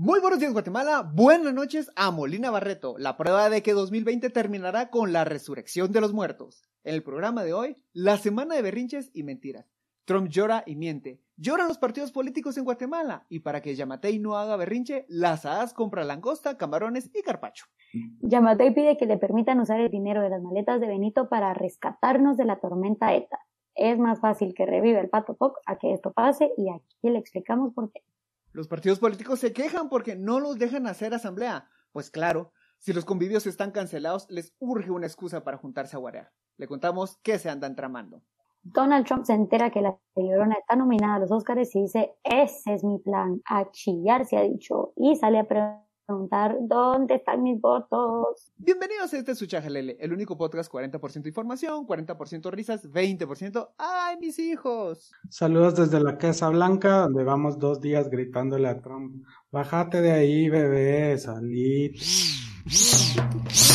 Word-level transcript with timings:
Muy 0.00 0.20
buenos 0.20 0.38
días 0.38 0.52
Guatemala, 0.52 1.10
buenas 1.12 1.52
noches 1.52 1.90
a 1.96 2.12
Molina 2.12 2.52
Barreto, 2.52 2.94
la 2.98 3.16
prueba 3.16 3.50
de 3.50 3.64
que 3.64 3.72
2020 3.72 4.30
terminará 4.30 4.90
con 4.90 5.12
la 5.12 5.24
resurrección 5.24 5.90
de 5.90 6.00
los 6.00 6.12
muertos. 6.12 6.62
En 6.84 6.94
el 6.94 7.02
programa 7.02 7.42
de 7.42 7.52
hoy, 7.52 7.82
la 7.92 8.16
semana 8.16 8.54
de 8.54 8.62
berrinches 8.62 9.10
y 9.12 9.24
mentiras. 9.24 9.74
Trump 10.04 10.28
llora 10.28 10.62
y 10.66 10.76
miente. 10.76 11.20
Lloran 11.36 11.66
los 11.66 11.78
partidos 11.78 12.12
políticos 12.12 12.56
en 12.56 12.62
Guatemala 12.62 13.26
y 13.28 13.40
para 13.40 13.60
que 13.60 13.74
Yamatei 13.74 14.20
no 14.20 14.36
haga 14.36 14.54
berrinche, 14.54 15.04
las 15.08 15.44
AAS 15.44 15.74
compra 15.74 16.04
langosta, 16.04 16.56
camarones 16.56 17.10
y 17.12 17.20
carpacho. 17.22 17.64
Yamatei 18.20 18.72
pide 18.72 18.96
que 18.96 19.06
le 19.06 19.18
permitan 19.18 19.58
usar 19.58 19.80
el 19.80 19.90
dinero 19.90 20.22
de 20.22 20.30
las 20.30 20.42
maletas 20.42 20.80
de 20.80 20.86
Benito 20.86 21.28
para 21.28 21.54
rescatarnos 21.54 22.36
de 22.36 22.44
la 22.44 22.60
tormenta 22.60 23.16
ETA. 23.16 23.40
Es 23.74 23.98
más 23.98 24.20
fácil 24.20 24.54
que 24.54 24.64
reviva 24.64 25.00
el 25.00 25.08
pato 25.08 25.34
Poc 25.34 25.58
a 25.66 25.76
que 25.76 25.92
esto 25.92 26.12
pase 26.12 26.52
y 26.56 26.70
aquí 26.70 27.10
le 27.10 27.18
explicamos 27.18 27.74
por 27.74 27.90
qué. 27.90 28.04
Los 28.58 28.66
partidos 28.66 28.98
políticos 28.98 29.38
se 29.38 29.52
quejan 29.52 29.88
porque 29.88 30.16
no 30.16 30.40
los 30.40 30.58
dejan 30.58 30.88
hacer 30.88 31.14
asamblea. 31.14 31.68
Pues 31.92 32.10
claro, 32.10 32.50
si 32.78 32.92
los 32.92 33.04
convivios 33.04 33.46
están 33.46 33.70
cancelados, 33.70 34.26
les 34.30 34.52
urge 34.58 34.90
una 34.90 35.06
excusa 35.06 35.44
para 35.44 35.58
juntarse 35.58 35.94
a 35.94 36.00
guarear. 36.00 36.32
Le 36.56 36.66
contamos 36.66 37.20
qué 37.22 37.38
se 37.38 37.50
andan 37.50 37.76
tramando. 37.76 38.20
Donald 38.64 39.06
Trump 39.06 39.26
se 39.26 39.34
entera 39.34 39.70
que 39.70 39.80
la 39.80 39.96
Llorona 40.16 40.56
está 40.56 40.74
nominada 40.74 41.14
a 41.14 41.18
los 41.20 41.30
Oscars 41.30 41.72
y 41.76 41.82
dice, 41.82 42.16
ese 42.24 42.74
es 42.74 42.82
mi 42.82 42.98
plan, 42.98 43.40
a 43.48 43.70
chillar 43.70 44.26
se 44.26 44.36
ha 44.36 44.42
dicho, 44.42 44.92
y 44.96 45.14
sale 45.14 45.38
a 45.38 45.46
preguntar, 46.08 46.56
¿dónde 46.62 47.16
están 47.16 47.42
mis 47.42 47.60
votos? 47.60 48.50
Bienvenidos 48.56 49.12
a 49.12 49.18
este 49.18 49.34
Suchajalele, 49.34 49.98
el 50.00 50.10
único 50.10 50.38
podcast 50.38 50.72
40% 50.72 51.26
información, 51.26 51.86
40% 51.86 52.50
risas, 52.50 52.90
20% 52.90 53.68
¡ay, 53.76 54.16
mis 54.18 54.38
hijos! 54.38 55.12
Saludos 55.28 55.74
desde 55.76 56.00
la 56.00 56.16
Casa 56.16 56.48
Blanca, 56.48 57.00
donde 57.00 57.24
vamos 57.24 57.58
dos 57.58 57.82
días 57.82 58.08
gritándole 58.08 58.68
a 58.68 58.80
Trump, 58.80 59.22
bájate 59.52 60.00
de 60.00 60.12
ahí, 60.12 60.48
bebé, 60.48 61.18
salí. 61.18 61.92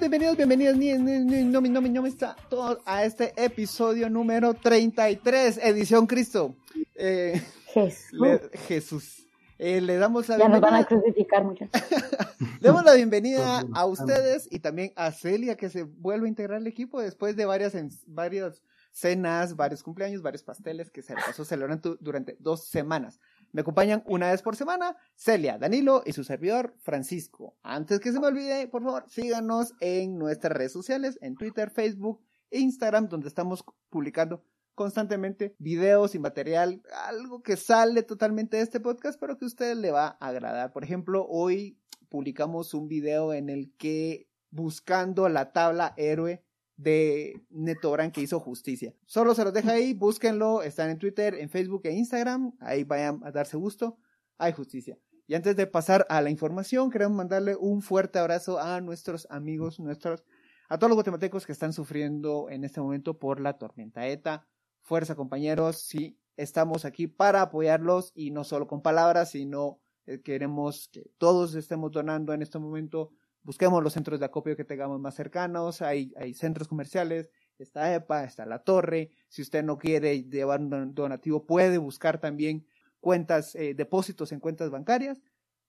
Bienvenidos, 0.00 0.36
bienvenidos, 0.36 0.78
bienvenidos, 0.78 1.00
ni, 1.00 1.18
ni, 1.36 1.44
ni, 1.44 1.50
no, 1.50 1.60
no, 1.60 1.80
no, 1.80 2.06
está 2.06 2.34
todos 2.48 2.78
a 2.84 3.04
este 3.04 3.32
episodio 3.42 4.10
número 4.10 4.52
33, 4.54 5.58
edición 5.58 6.06
Cristo. 6.06 6.54
Eh, 6.96 7.40
Jesús. 7.66 8.12
le- 8.12 8.40
Jesús. 8.66 9.26
Eh, 9.58 9.80
le 9.80 9.96
damos 9.96 10.28
la 10.28 10.36
Ya 10.38 10.48
nos 10.48 10.60
van 10.60 10.74
a 10.74 10.78
bienvenida, 10.78 10.88
crucificar 11.02 11.44
muchos. 11.44 11.68
le 12.60 12.68
damos 12.68 12.84
la 12.84 12.94
bienvenida 12.94 13.64
a 13.72 13.86
ustedes 13.86 14.48
y 14.50 14.58
también 14.58 14.92
a 14.96 15.12
Celia 15.12 15.56
que 15.56 15.70
se 15.70 15.84
vuelve 15.84 16.26
a 16.26 16.28
integrar 16.28 16.56
al 16.58 16.66
equipo 16.66 17.00
después 17.00 17.36
de 17.36 17.44
varias, 17.46 17.74
en- 17.76 17.90
varias 18.06 18.62
cenas, 18.90 19.54
varios 19.56 19.82
cumpleaños, 19.82 20.22
varios 20.22 20.42
pasteles 20.42 20.90
que 20.90 21.02
se 21.02 21.14
pasó 21.14 21.44
celebrando 21.44 21.96
durante 22.00 22.36
dos 22.40 22.64
semanas. 22.66 23.20
Me 23.54 23.60
acompañan 23.60 24.02
una 24.06 24.32
vez 24.32 24.42
por 24.42 24.56
semana 24.56 24.96
Celia, 25.14 25.58
Danilo 25.58 26.02
y 26.04 26.12
su 26.12 26.24
servidor 26.24 26.74
Francisco. 26.80 27.56
Antes 27.62 28.00
que 28.00 28.10
se 28.10 28.18
me 28.18 28.26
olvide, 28.26 28.66
por 28.66 28.82
favor, 28.82 29.04
síganos 29.08 29.74
en 29.78 30.18
nuestras 30.18 30.56
redes 30.56 30.72
sociales, 30.72 31.20
en 31.22 31.36
Twitter, 31.36 31.70
Facebook 31.70 32.20
e 32.50 32.58
Instagram, 32.58 33.08
donde 33.08 33.28
estamos 33.28 33.64
publicando 33.90 34.42
constantemente 34.74 35.54
videos 35.60 36.16
y 36.16 36.18
material, 36.18 36.82
algo 37.06 37.44
que 37.44 37.56
sale 37.56 38.02
totalmente 38.02 38.56
de 38.56 38.64
este 38.64 38.80
podcast, 38.80 39.20
pero 39.20 39.38
que 39.38 39.44
a 39.44 39.46
usted 39.46 39.76
le 39.76 39.92
va 39.92 40.16
a 40.18 40.26
agradar. 40.26 40.72
Por 40.72 40.82
ejemplo, 40.82 41.24
hoy 41.28 41.78
publicamos 42.08 42.74
un 42.74 42.88
video 42.88 43.32
en 43.32 43.50
el 43.50 43.72
que 43.76 44.28
buscando 44.50 45.28
la 45.28 45.52
tabla 45.52 45.94
héroe 45.96 46.43
de 46.76 47.42
Netoran 47.50 48.10
que 48.10 48.20
hizo 48.20 48.40
justicia. 48.40 48.94
Solo 49.06 49.34
se 49.34 49.44
los 49.44 49.52
deja 49.52 49.72
ahí, 49.72 49.94
búsquenlo, 49.94 50.62
están 50.62 50.90
en 50.90 50.98
Twitter, 50.98 51.34
en 51.34 51.48
Facebook 51.48 51.82
e 51.84 51.92
Instagram, 51.92 52.52
ahí 52.60 52.84
vayan 52.84 53.20
a 53.24 53.30
darse 53.30 53.56
gusto, 53.56 53.98
hay 54.38 54.52
justicia. 54.52 54.98
Y 55.26 55.34
antes 55.34 55.56
de 55.56 55.66
pasar 55.66 56.06
a 56.10 56.20
la 56.20 56.30
información, 56.30 56.90
queremos 56.90 57.16
mandarle 57.16 57.56
un 57.56 57.80
fuerte 57.80 58.18
abrazo 58.18 58.60
a 58.60 58.80
nuestros 58.80 59.26
amigos, 59.30 59.80
nuestros, 59.80 60.22
a 60.68 60.78
todos 60.78 60.90
los 60.90 60.96
guatemaltecos 60.96 61.46
que 61.46 61.52
están 61.52 61.72
sufriendo 61.72 62.50
en 62.50 62.64
este 62.64 62.80
momento 62.80 63.18
por 63.18 63.40
la 63.40 63.56
tormenta 63.56 64.06
ETA. 64.06 64.46
Fuerza 64.82 65.14
compañeros, 65.14 65.78
sí, 65.78 66.18
estamos 66.36 66.84
aquí 66.84 67.06
para 67.06 67.40
apoyarlos 67.40 68.12
y 68.14 68.32
no 68.32 68.44
solo 68.44 68.66
con 68.66 68.82
palabras, 68.82 69.30
sino 69.30 69.80
eh, 70.06 70.20
queremos 70.20 70.88
que 70.92 71.10
todos 71.16 71.54
estemos 71.54 71.90
donando 71.90 72.34
en 72.34 72.42
este 72.42 72.58
momento 72.58 73.12
busquemos 73.44 73.82
los 73.82 73.92
centros 73.92 74.18
de 74.18 74.26
acopio 74.26 74.56
que 74.56 74.64
tengamos 74.64 74.98
más 75.00 75.14
cercanos, 75.14 75.80
hay, 75.82 76.12
hay 76.16 76.34
centros 76.34 76.66
comerciales, 76.66 77.30
está 77.58 77.94
EPA, 77.94 78.24
está 78.24 78.44
la 78.46 78.64
torre, 78.64 79.10
si 79.28 79.42
usted 79.42 79.62
no 79.62 79.78
quiere 79.78 80.24
llevar 80.24 80.60
un 80.60 80.94
donativo 80.94 81.46
puede 81.46 81.78
buscar 81.78 82.18
también 82.18 82.66
cuentas, 83.00 83.54
eh, 83.54 83.74
depósitos 83.74 84.32
en 84.32 84.40
cuentas 84.40 84.70
bancarias, 84.70 85.20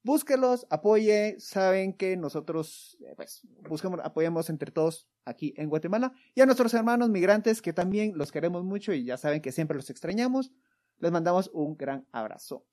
búsquelos, 0.04 0.68
apoye, 0.70 1.36
saben 1.40 1.94
que 1.94 2.16
nosotros, 2.16 2.98
eh, 3.02 3.14
pues, 3.16 3.42
busquemos, 3.68 4.00
apoyemos 4.04 4.50
entre 4.50 4.72
todos 4.72 5.08
aquí 5.26 5.54
en 5.58 5.68
Guatemala, 5.70 6.14
y 6.34 6.42
a 6.42 6.46
nuestros 6.46 6.74
hermanos 6.74 7.10
migrantes 7.10 7.62
que 7.62 7.74
también 7.74 8.18
los 8.18 8.32
queremos 8.32 8.64
mucho 8.64 8.94
y 8.94 9.04
ya 9.04 9.18
saben 9.18 9.42
que 9.42 9.52
siempre 9.52 9.76
los 9.76 9.90
extrañamos, 9.90 10.52
les 11.00 11.12
mandamos 11.12 11.50
un 11.54 11.76
gran 11.76 12.08
abrazo. 12.12 12.66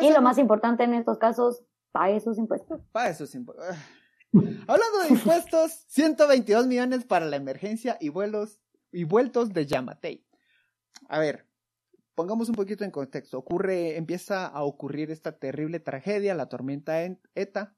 Y 0.00 0.10
lo 0.12 0.22
más 0.22 0.38
importante 0.38 0.84
en 0.84 0.94
estos 0.94 1.18
casos, 1.18 1.62
pague 1.92 2.18
sus 2.20 2.38
impuestos. 2.38 2.80
Pa' 2.90 3.10
eso 3.10 3.24
es 3.24 3.34
impo- 3.36 3.54
ah. 3.60 3.76
Hablando 4.66 4.98
de 5.02 5.08
impuestos, 5.10 5.84
122 5.88 6.66
millones 6.66 7.04
para 7.04 7.26
la 7.26 7.36
emergencia 7.36 7.96
y 8.00 8.08
vuelos 8.08 8.58
y 8.90 9.04
vueltos 9.04 9.52
de 9.52 9.66
Yamatei. 9.66 10.26
A 11.08 11.18
ver, 11.18 11.46
pongamos 12.14 12.48
un 12.48 12.54
poquito 12.54 12.84
en 12.84 12.90
contexto. 12.90 13.38
Ocurre, 13.38 13.96
empieza 13.96 14.46
a 14.46 14.62
ocurrir 14.64 15.10
esta 15.10 15.38
terrible 15.38 15.80
tragedia, 15.80 16.34
la 16.34 16.48
tormenta 16.48 17.04
en- 17.04 17.20
ETA. 17.34 17.76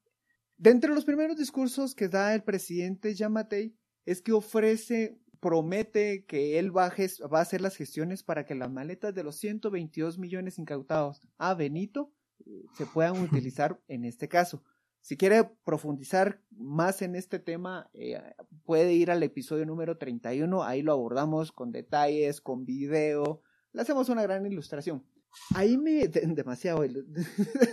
De 0.56 0.70
entre 0.70 0.94
los 0.94 1.04
primeros 1.04 1.36
discursos 1.36 1.94
que 1.94 2.08
da 2.08 2.34
el 2.34 2.42
presidente 2.42 3.14
Yamatei 3.14 3.76
es 4.06 4.22
que 4.22 4.32
ofrece, 4.32 5.18
promete 5.40 6.24
que 6.24 6.58
él 6.58 6.74
va 6.74 6.88
va 7.32 7.38
a 7.38 7.42
hacer 7.42 7.60
las 7.60 7.76
gestiones 7.76 8.22
para 8.22 8.46
que 8.46 8.54
las 8.54 8.70
maletas 8.70 9.14
de 9.14 9.22
los 9.24 9.36
122 9.36 10.18
millones 10.18 10.58
incautados 10.58 11.20
a 11.36 11.52
Benito 11.54 12.12
eh, 12.46 12.62
se 12.76 12.86
puedan 12.86 13.20
utilizar 13.20 13.78
en 13.88 14.04
este 14.06 14.28
caso. 14.28 14.62
Si 15.06 15.16
quiere 15.16 15.48
profundizar 15.64 16.42
más 16.50 17.00
en 17.00 17.14
este 17.14 17.38
tema, 17.38 17.88
eh, 17.94 18.20
puede 18.64 18.92
ir 18.92 19.12
al 19.12 19.22
episodio 19.22 19.64
número 19.64 19.98
31, 19.98 20.64
ahí 20.64 20.82
lo 20.82 20.90
abordamos 20.90 21.52
con 21.52 21.70
detalles, 21.70 22.40
con 22.40 22.64
video, 22.64 23.40
le 23.72 23.82
hacemos 23.82 24.08
una 24.08 24.24
gran 24.24 24.44
ilustración. 24.46 25.06
Ahí 25.54 25.78
me... 25.78 25.92
de- 26.08 26.26
demasiado, 26.34 26.82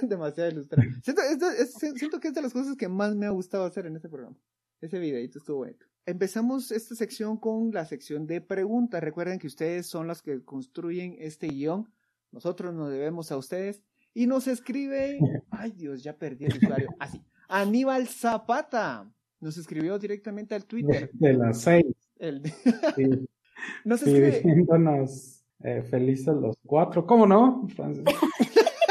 demasiado 0.03 0.51
ilustrar. 0.51 0.85
Siento, 1.01 1.23
esto 1.23 1.49
es- 1.49 1.73
siento 1.95 2.19
que 2.19 2.27
es 2.27 2.35
de 2.35 2.44
las 2.44 2.53
cosas 2.53 2.75
que 2.77 2.88
más 2.88 3.16
me 3.16 3.25
ha 3.25 3.31
gustado 3.31 3.65
hacer 3.65 3.88
en 3.88 3.95
este 3.95 4.09
programa. 4.09 4.38
Ese 4.79 5.00
videito 5.00 5.39
estuvo 5.39 5.57
bueno. 5.57 5.79
Empezamos 6.05 6.71
esta 6.71 6.94
sección 6.94 7.38
con 7.38 7.71
la 7.71 7.85
sección 7.85 8.27
de 8.27 8.41
preguntas. 8.41 9.01
Recuerden 9.01 9.39
que 9.39 9.47
ustedes 9.47 9.88
son 9.88 10.05
las 10.05 10.21
que 10.21 10.44
construyen 10.45 11.15
este 11.17 11.47
guion. 11.47 11.91
Nosotros 12.29 12.75
nos 12.75 12.91
debemos 12.91 13.31
a 13.31 13.38
ustedes. 13.38 13.81
Y 14.13 14.28
nos 14.28 14.47
escribe, 14.47 15.18
ay 15.51 15.72
Dios, 15.72 16.03
ya 16.03 16.16
perdí 16.18 16.46
el 16.46 16.57
usuario. 16.57 16.90
Así, 17.00 17.22
Aníbal 17.47 18.07
Zapata 18.07 19.12
nos 19.40 19.57
escribió 19.57 19.97
directamente 20.00 20.56
al 20.56 20.66
Twitter. 20.66 21.09
de 21.13 21.34
las 21.34 21.62
seis, 21.62 21.85
El- 22.18 22.41
sí, 22.96 23.06
nos 23.85 24.00
sí, 24.00 24.09
escribe, 24.09 24.31
diciéndonos 24.31 25.44
eh, 25.63 25.81
felices 25.84 26.35
los 26.35 26.56
cuatro. 26.66 27.06
¿Cómo 27.06 27.25
no, 27.25 27.68
Francis? 27.75 28.03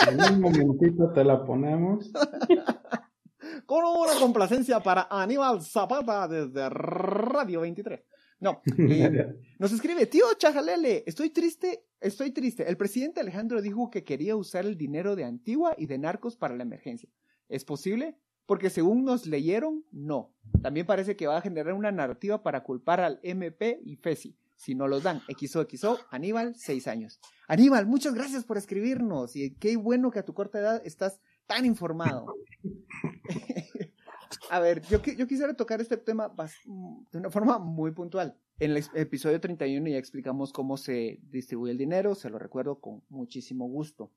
En 0.08 0.20
un 0.34 0.40
momentito 0.40 1.12
te 1.12 1.22
la 1.24 1.44
ponemos. 1.44 2.10
con 3.66 3.84
una 3.84 4.18
complacencia 4.18 4.80
para 4.80 5.06
Aníbal 5.10 5.62
Zapata 5.62 6.26
desde 6.28 6.68
Radio 6.68 7.60
23. 7.60 8.00
No, 8.40 8.60
eh, 8.76 9.36
nos 9.60 9.72
escribe, 9.72 10.06
tío 10.06 10.24
Chajalele, 10.36 11.04
estoy 11.06 11.30
triste, 11.30 11.84
estoy 12.02 12.30
triste. 12.30 12.68
El 12.68 12.76
presidente 12.76 13.20
Alejandro 13.20 13.62
dijo 13.62 13.90
que 13.90 14.04
quería 14.04 14.36
usar 14.36 14.66
el 14.66 14.76
dinero 14.76 15.16
de 15.16 15.24
Antigua 15.24 15.74
y 15.78 15.86
de 15.86 15.98
Narcos 15.98 16.36
para 16.36 16.56
la 16.56 16.62
emergencia. 16.62 17.08
¿Es 17.48 17.64
posible? 17.64 18.18
Porque 18.46 18.70
según 18.70 19.04
nos 19.04 19.26
leyeron, 19.26 19.84
no. 19.92 20.34
También 20.62 20.86
parece 20.86 21.16
que 21.16 21.26
va 21.26 21.38
a 21.38 21.42
generar 21.42 21.74
una 21.74 21.92
narrativa 21.92 22.42
para 22.42 22.62
culpar 22.62 23.00
al 23.00 23.20
MP 23.22 23.80
y 23.84 23.96
FESI. 23.96 24.36
Si 24.56 24.74
no 24.74 24.86
los 24.86 25.02
dan, 25.02 25.22
XOXO, 25.28 25.98
Aníbal, 26.10 26.54
seis 26.56 26.86
años. 26.86 27.20
Aníbal, 27.48 27.86
muchas 27.86 28.14
gracias 28.14 28.44
por 28.44 28.58
escribirnos 28.58 29.34
y 29.34 29.54
qué 29.56 29.76
bueno 29.76 30.10
que 30.10 30.20
a 30.20 30.24
tu 30.24 30.34
corta 30.34 30.60
edad 30.60 30.82
estás 30.84 31.20
tan 31.46 31.64
informado. 31.64 32.26
A 34.52 34.60
ver, 34.60 34.82
yo, 34.82 35.02
yo 35.02 35.26
quisiera 35.26 35.54
tocar 35.54 35.80
este 35.80 35.96
tema 35.96 36.28
mm, 36.66 37.04
de 37.10 37.18
una 37.18 37.30
forma 37.30 37.58
muy 37.58 37.92
puntual. 37.92 38.36
En 38.58 38.72
el 38.72 38.84
episodio 38.92 39.40
31 39.40 39.88
ya 39.88 39.96
explicamos 39.96 40.52
cómo 40.52 40.76
se 40.76 41.20
distribuye 41.22 41.72
el 41.72 41.78
dinero, 41.78 42.14
se 42.14 42.28
lo 42.28 42.38
recuerdo 42.38 42.78
con 42.78 43.02
muchísimo 43.08 43.66
gusto. 43.66 44.12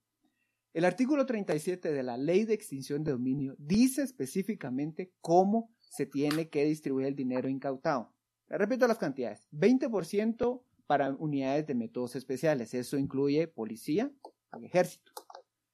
El 0.73 0.83
artículo 0.83 1.25
37 1.25 1.93
de 1.93 2.03
la 2.03 2.17
Ley 2.17 2.43
de 2.43 2.53
Extinción 2.53 3.01
de 3.05 3.11
Dominio 3.11 3.55
dice 3.57 4.01
específicamente 4.01 5.13
cómo 5.21 5.73
se 5.79 6.05
tiene 6.05 6.49
que 6.49 6.65
distribuir 6.65 7.07
el 7.07 7.15
dinero 7.15 7.47
incautado. 7.47 8.11
repito 8.49 8.89
las 8.89 8.97
cantidades. 8.97 9.47
20% 9.53 10.61
para 10.85 11.13
unidades 11.13 11.65
de 11.65 11.75
métodos 11.75 12.17
especiales. 12.17 12.73
Eso 12.73 12.97
incluye 12.97 13.47
policía 13.47 14.11
y 14.59 14.65
ejército. 14.65 15.13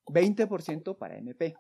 20% 0.06 1.00
para 1.00 1.18
MP. 1.18 1.56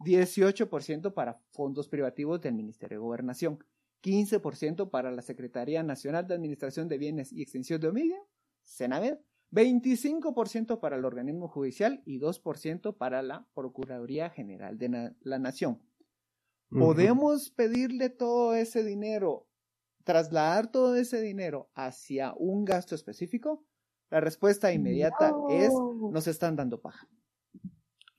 18% 0.00 1.14
para 1.14 1.40
fondos 1.50 1.88
privativos 1.88 2.40
del 2.40 2.54
Ministerio 2.54 2.98
de 2.98 3.02
Gobernación. 3.02 3.58
15% 4.02 4.90
para 4.90 5.10
la 5.10 5.22
Secretaría 5.22 5.82
Nacional 5.82 6.26
de 6.26 6.34
Administración 6.34 6.88
de 6.88 6.98
Bienes 6.98 7.32
y 7.32 7.42
Extensión 7.42 7.80
de 7.80 7.86
Dominio, 7.86 8.28
Senaved, 8.62 9.18
25% 9.50 10.80
para 10.80 10.96
el 10.96 11.04
organismo 11.04 11.48
judicial 11.48 12.02
y 12.04 12.18
2% 12.18 12.96
para 12.96 13.22
la 13.22 13.46
Procuraduría 13.54 14.28
General 14.30 14.76
de 14.78 15.14
la 15.20 15.38
Nación. 15.38 15.80
¿Podemos 16.68 17.50
pedirle 17.50 18.10
todo 18.10 18.54
ese 18.54 18.82
dinero, 18.82 19.46
trasladar 20.02 20.72
todo 20.72 20.96
ese 20.96 21.20
dinero 21.20 21.70
hacia 21.74 22.34
un 22.36 22.64
gasto 22.64 22.96
específico? 22.96 23.64
La 24.10 24.20
respuesta 24.20 24.72
inmediata 24.72 25.32
es, 25.50 25.72
nos 26.10 26.26
están 26.26 26.56
dando 26.56 26.80
paja. 26.80 27.08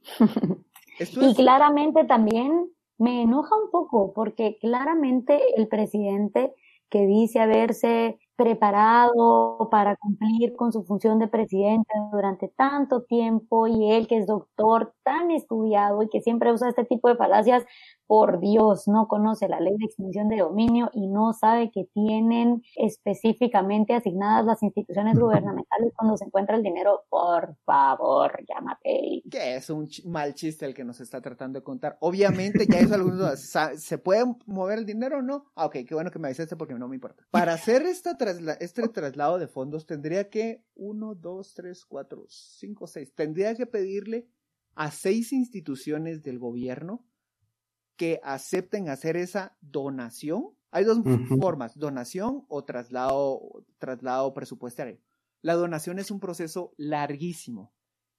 y 0.99 1.35
claramente 1.35 2.05
también 2.05 2.69
me 2.97 3.23
enoja 3.23 3.55
un 3.55 3.71
poco 3.71 4.13
porque 4.13 4.57
claramente 4.59 5.41
el 5.57 5.67
presidente 5.67 6.53
que 6.89 7.05
dice 7.05 7.39
haberse 7.39 8.19
preparado 8.35 9.69
para 9.71 9.95
cumplir 9.95 10.55
con 10.55 10.71
su 10.71 10.83
función 10.83 11.19
de 11.19 11.27
presidente 11.27 11.93
durante 12.11 12.49
tanto 12.49 13.03
tiempo 13.03 13.67
y 13.67 13.91
él 13.91 14.07
que 14.07 14.17
es 14.17 14.27
doctor 14.27 14.93
tan 15.03 15.31
estudiado 15.31 16.03
y 16.03 16.09
que 16.09 16.21
siempre 16.21 16.51
usa 16.51 16.69
este 16.69 16.85
tipo 16.85 17.07
de 17.07 17.15
falacias 17.15 17.65
por 18.07 18.39
Dios, 18.39 18.87
no 18.87 19.07
conoce 19.07 19.47
la 19.47 19.59
ley 19.59 19.75
de 19.77 19.85
extinción 19.85 20.29
de 20.29 20.37
dominio 20.37 20.89
y 20.93 21.07
no 21.07 21.33
sabe 21.33 21.71
que 21.71 21.85
tienen 21.93 22.61
específicamente 22.75 23.93
asignadas 23.93 24.45
las 24.45 24.63
instituciones 24.63 25.17
gubernamentales 25.17 25.93
cuando 25.95 26.17
se 26.17 26.25
encuentra 26.25 26.55
el 26.55 26.63
dinero. 26.63 27.03
Por 27.09 27.55
favor, 27.65 28.43
llámate. 28.47 29.23
Que 29.29 29.55
es 29.55 29.69
un 29.69 29.87
mal 30.05 30.33
chiste 30.35 30.65
el 30.65 30.73
que 30.73 30.83
nos 30.83 31.01
está 31.01 31.21
tratando 31.21 31.59
de 31.59 31.63
contar. 31.63 31.97
Obviamente, 31.99 32.65
ya 32.69 32.79
eso 32.79 32.95
algunos 32.95 33.39
¿Se 33.77 33.97
puede 33.97 34.25
mover 34.45 34.79
el 34.79 34.85
dinero 34.85 35.19
o 35.19 35.21
no? 35.21 35.45
Ah, 35.55 35.65
ok, 35.65 35.77
qué 35.87 35.93
bueno 35.93 36.11
que 36.11 36.19
me 36.19 36.27
avisaste 36.27 36.55
porque 36.55 36.73
no 36.73 36.87
me 36.87 36.95
importa. 36.95 37.25
Para 37.31 37.53
hacer 37.53 37.83
esta 37.83 38.17
este 38.59 38.87
traslado 38.89 39.37
de 39.39 39.47
fondos 39.47 39.85
tendría 39.85 40.29
que, 40.29 40.63
uno, 40.75 41.15
dos, 41.15 41.53
tres, 41.53 41.85
cuatro, 41.85 42.25
cinco, 42.27 42.87
seis, 42.87 43.13
tendría 43.13 43.55
que 43.55 43.65
pedirle 43.65 44.27
a 44.75 44.91
seis 44.91 45.31
instituciones 45.31 46.21
del 46.21 46.39
gobierno 46.39 47.05
que 47.95 48.19
acepten 48.23 48.89
hacer 48.89 49.17
esa 49.17 49.57
donación. 49.61 50.49
Hay 50.71 50.83
dos 50.83 50.99
formas, 51.39 51.77
donación 51.77 52.45
o 52.49 52.63
traslado, 52.63 53.63
traslado 53.77 54.33
presupuestario. 54.33 54.99
La 55.41 55.53
donación 55.53 55.99
es 55.99 56.11
un 56.11 56.19
proceso 56.19 56.73
larguísimo 56.77 57.73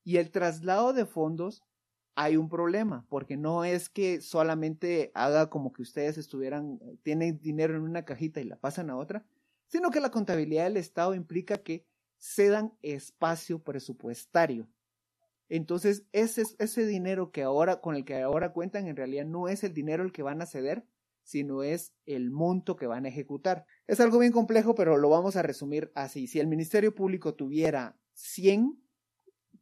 y 0.05 0.19
el 0.19 0.31
traslado 0.31 0.93
de 0.93 1.05
fondos 1.05 1.65
hay 2.15 2.39
un 2.39 2.49
problema, 2.49 3.05
porque 3.11 3.37
no 3.37 3.65
es 3.65 3.91
que 3.91 4.23
solamente 4.23 5.11
haga 5.15 5.51
como 5.51 5.73
que 5.73 5.83
ustedes 5.83 6.17
estuvieran, 6.17 6.81
tienen 7.03 7.39
dinero 7.41 7.77
en 7.77 7.83
una 7.83 8.05
cajita 8.05 8.41
y 8.41 8.45
la 8.45 8.57
pasan 8.57 8.89
a 8.89 8.97
otra, 8.97 9.27
sino 9.67 9.91
que 9.91 10.01
la 10.01 10.11
contabilidad 10.11 10.65
del 10.65 10.79
Estado 10.79 11.15
implica 11.15 11.59
que 11.59 11.85
cedan 12.19 12.73
espacio 12.81 13.63
presupuestario. 13.63 14.67
Entonces, 15.49 16.05
ese, 16.13 16.43
ese 16.59 16.87
dinero 16.87 17.31
que 17.31 17.43
ahora, 17.43 17.81
con 17.81 17.95
el 17.95 18.05
que 18.05 18.21
ahora 18.21 18.53
cuentan, 18.53 18.89
en 18.89 18.97
realidad 18.97 19.27
no 19.27 19.49
es 19.49 19.65
el 19.65 19.73
dinero 19.73 20.03
el 20.03 20.13
que 20.13 20.23
van 20.23 20.43
a 20.43 20.47
ceder, 20.47 20.85
sino 21.27 21.65
es 21.65 21.93
el 22.07 22.31
monto 22.31 22.77
que 22.77 22.87
van 22.87 23.05
a 23.05 23.09
ejecutar. 23.09 23.67
Es 23.89 23.99
algo 23.99 24.21
bien 24.21 24.33
complejo, 24.33 24.77
pero 24.77 24.97
lo 24.97 25.09
vamos 25.09 25.35
a 25.35 25.43
resumir 25.43 25.91
así. 25.97 26.29
Si 26.29 26.39
el 26.39 26.47
Ministerio 26.47 26.95
Público 26.95 27.35
tuviera 27.35 27.99
100 28.15 28.81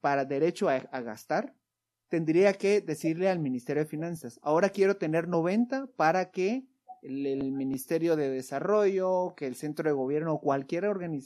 para 0.01 0.27
derecho 0.27 0.69
a, 0.69 0.79
gastar, 1.01 1.57
tendría 2.09 2.53
que 2.53 2.83
decirle 2.83 3.31
al 3.31 3.39
Ministerio 3.39 3.83
de 3.83 3.89
Finanzas, 3.89 4.39
ahora 4.43 4.69
quiero 4.69 4.99
tener 4.99 5.27
90 5.27 5.87
para 5.97 6.31
que 6.31 6.67
el, 7.01 7.51
Ministerio 7.53 8.15
de 8.15 8.29
Desarrollo, 8.29 9.35
que 9.35 9.47
el 9.47 9.55
Centro 9.55 9.89
de 9.89 9.95
Gobierno 9.95 10.35
o 10.35 10.41
cualquier 10.43 10.85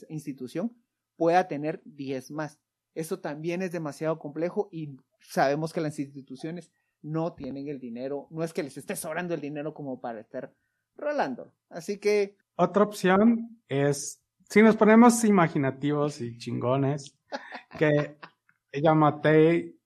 institución 0.09 0.73
pueda 1.17 1.49
tener 1.49 1.83
10 1.85 2.31
más. 2.31 2.61
Esto 2.95 3.21
también 3.21 3.63
es 3.63 3.73
demasiado 3.73 4.19
complejo 4.19 4.69
y 4.73 4.97
sabemos 5.21 5.73
que 5.73 5.81
las 5.81 5.99
instituciones 5.99 6.71
no 7.03 7.35
tienen 7.35 7.69
el 7.69 7.79
dinero, 7.79 8.27
no 8.31 8.43
es 8.43 8.53
que 8.53 8.63
les 8.63 8.77
esté 8.77 8.97
sobrando 8.97 9.35
el 9.35 9.41
dinero 9.41 9.75
como 9.75 10.01
para 10.01 10.21
estar 10.21 10.53
rolando. 10.97 11.53
Así 11.69 11.99
que... 11.99 12.37
Otra 12.57 12.83
opción 12.83 13.61
es, 13.69 14.21
si 14.49 14.63
nos 14.63 14.77
ponemos 14.77 15.23
imaginativos 15.25 16.21
y 16.21 16.37
chingones, 16.39 17.17
que 17.79 18.17
Yamatei 18.73 19.79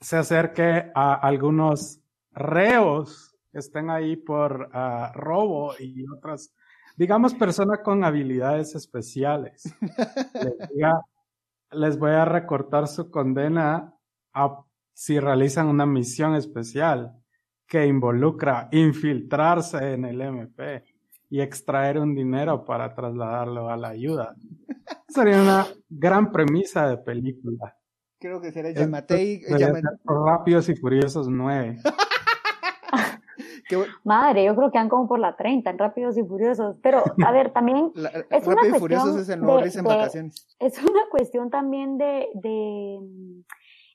se 0.00 0.16
acerque 0.16 0.90
a 0.94 1.14
algunos 1.14 2.00
reos 2.32 3.34
que 3.50 3.58
estén 3.58 3.90
ahí 3.90 4.16
por 4.16 4.70
ah, 4.72 5.12
robo 5.14 5.74
y 5.78 6.04
otras, 6.08 6.54
digamos, 6.96 7.34
personas 7.34 7.80
con 7.84 8.02
habilidades 8.04 8.74
especiales. 8.74 9.64
Les 10.34 10.68
diga, 10.70 11.00
les 11.72 11.98
voy 11.98 12.12
a 12.12 12.24
recortar 12.24 12.88
su 12.88 13.10
condena 13.10 13.94
a, 14.32 14.64
si 14.92 15.18
realizan 15.18 15.68
una 15.68 15.86
misión 15.86 16.34
especial 16.34 17.14
que 17.66 17.86
involucra 17.86 18.68
infiltrarse 18.72 19.94
en 19.94 20.04
el 20.04 20.20
MP 20.20 20.84
y 21.30 21.40
extraer 21.40 21.98
un 21.98 22.14
dinero 22.14 22.64
para 22.64 22.94
trasladarlo 22.94 23.70
a 23.70 23.76
la 23.76 23.88
ayuda. 23.88 24.34
Sería 25.08 25.40
una 25.40 25.66
gran 25.88 26.30
premisa 26.30 26.88
de 26.88 26.98
película. 26.98 27.76
Creo 28.18 28.40
que 28.40 28.52
será 28.52 28.70
Yamatei. 28.70 29.42
Rápidos 30.04 30.68
y 30.68 30.76
Furiosos 30.76 31.28
9. 31.28 31.78
Madre, 34.04 34.44
yo 34.44 34.54
creo 34.56 34.70
que 34.70 34.78
han 34.78 34.88
como 34.88 35.08
por 35.08 35.18
la 35.18 35.36
30 35.36 35.70
en 35.70 35.78
Rápidos 35.78 36.16
y 36.18 36.24
Furiosos. 36.24 36.76
Pero, 36.82 37.02
a 37.24 37.32
ver, 37.32 37.50
también. 37.54 37.92
es 38.30 38.46
una 38.46 38.56
cuestión 38.56 38.80
Furiosos 38.80 39.16
es 39.16 39.28
el 39.28 39.40
en 39.40 39.84
vacaciones. 39.84 40.46
Es 40.58 40.78
una 40.82 41.02
cuestión 41.10 41.50
también 41.50 41.98
de, 41.98 42.28
de 42.34 42.98
mm, 43.00 43.40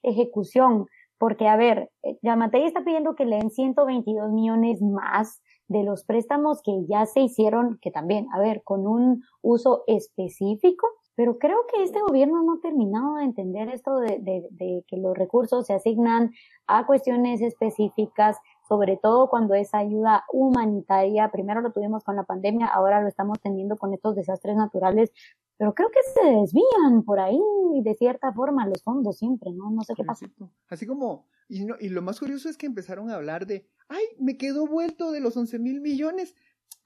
ejecución. 0.03 0.87
Porque, 1.17 1.47
a 1.47 1.55
ver, 1.55 1.89
eh, 2.03 2.17
Yamatei 2.21 2.65
está 2.65 2.83
pidiendo 2.83 3.15
que 3.15 3.25
le 3.25 3.37
den 3.37 3.49
122 3.49 4.31
millones 4.31 4.81
más 4.81 5.41
de 5.67 5.83
los 5.83 6.05
préstamos 6.05 6.61
que 6.61 6.85
ya 6.87 7.05
se 7.05 7.21
hicieron, 7.21 7.77
que 7.81 7.91
también, 7.91 8.27
a 8.33 8.39
ver, 8.39 8.61
con 8.63 8.87
un 8.87 9.23
uso 9.41 9.83
específico, 9.87 10.87
pero 11.15 11.39
creo 11.39 11.57
que 11.73 11.83
este 11.83 11.99
gobierno 11.99 12.43
no 12.43 12.53
ha 12.53 12.61
terminado 12.61 13.15
de 13.15 13.23
entender 13.23 13.69
esto 13.69 13.97
de, 13.97 14.19
de, 14.19 14.47
de, 14.51 14.85
que 14.87 14.97
los 14.97 15.17
recursos 15.17 15.65
se 15.65 15.73
asignan 15.73 16.31
a 16.67 16.85
cuestiones 16.85 17.41
específicas, 17.41 18.37
sobre 18.67 18.97
todo 18.97 19.29
cuando 19.29 19.53
es 19.53 19.73
ayuda 19.73 20.25
humanitaria. 20.31 21.29
Primero 21.31 21.61
lo 21.61 21.71
tuvimos 21.71 22.03
con 22.03 22.15
la 22.15 22.23
pandemia, 22.23 22.67
ahora 22.67 23.01
lo 23.01 23.07
estamos 23.07 23.39
teniendo 23.39 23.77
con 23.77 23.93
estos 23.93 24.15
desastres 24.15 24.55
naturales, 24.55 25.11
pero 25.57 25.73
creo 25.73 25.89
que 25.89 26.01
se 26.13 26.25
desvían 26.29 27.03
por 27.03 27.19
ahí 27.19 27.39
de 27.81 27.95
cierta 27.95 28.31
forma 28.33 28.67
los 28.67 28.83
fondos 28.83 29.17
siempre, 29.17 29.51
¿no? 29.51 29.71
No 29.71 29.81
sé 29.81 29.93
qué 29.95 30.03
pasa. 30.03 30.27
Así 30.69 30.85
como, 30.85 31.27
y, 31.47 31.65
no, 31.65 31.75
y 31.79 31.89
lo 31.89 32.01
más 32.01 32.19
curioso 32.19 32.49
es 32.49 32.57
que 32.57 32.65
empezaron 32.65 33.09
a 33.09 33.15
hablar 33.15 33.47
de, 33.47 33.67
ay, 33.87 34.03
me 34.19 34.37
quedó 34.37 34.67
vuelto 34.67 35.11
de 35.11 35.19
los 35.19 35.35
11 35.35 35.59
mil 35.59 35.81
millones. 35.81 36.35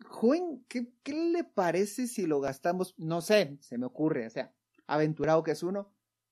Joven, 0.08 0.66
¿qué, 0.68 0.94
¿qué 1.04 1.14
le 1.14 1.44
parece 1.44 2.08
si 2.08 2.26
lo 2.26 2.40
gastamos? 2.40 2.96
No 2.98 3.22
sé, 3.22 3.58
se 3.62 3.78
me 3.78 3.86
ocurre, 3.86 4.26
o 4.26 4.30
sea, 4.30 4.54
aventurado 4.88 5.44
que 5.44 5.52
es 5.52 5.64
uno, 5.64 5.90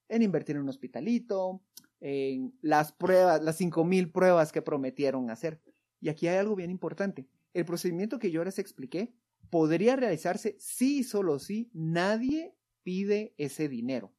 en 0.08 0.22
invertir 0.22 0.56
en 0.56 0.64
un 0.64 0.70
hospitalito, 0.70 1.62
en 2.02 2.58
las 2.62 2.92
pruebas, 2.92 3.42
las 3.42 3.58
5000 3.58 4.12
pruebas 4.12 4.52
que 4.52 4.62
prometieron 4.62 5.30
hacer. 5.30 5.62
Y 6.00 6.10
aquí 6.10 6.28
hay 6.28 6.38
algo 6.38 6.56
bien 6.56 6.72
importante. 6.72 7.28
El 7.54 7.66
procedimiento 7.66 8.20
que 8.20 8.32
yo 8.32 8.44
les 8.44 8.60
expliqué 8.60 9.14
podría 9.50 9.96
realizarse 9.96 10.56
si 10.60 11.00
y 11.00 11.04
solo 11.04 11.40
si 11.40 11.70
nadie 11.74 12.56
pide 12.84 13.34
ese 13.38 13.68
dinero. 13.68 14.14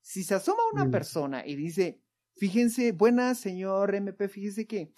Si 0.00 0.22
se 0.24 0.34
asoma 0.34 0.60
una 0.72 0.84
mm. 0.84 0.90
persona 0.90 1.46
y 1.46 1.56
dice, 1.56 2.00
fíjense, 2.36 2.92
buena 2.92 3.34
señor 3.34 3.94
MP, 3.94 4.28
fíjense 4.28 4.66
que 4.66 4.92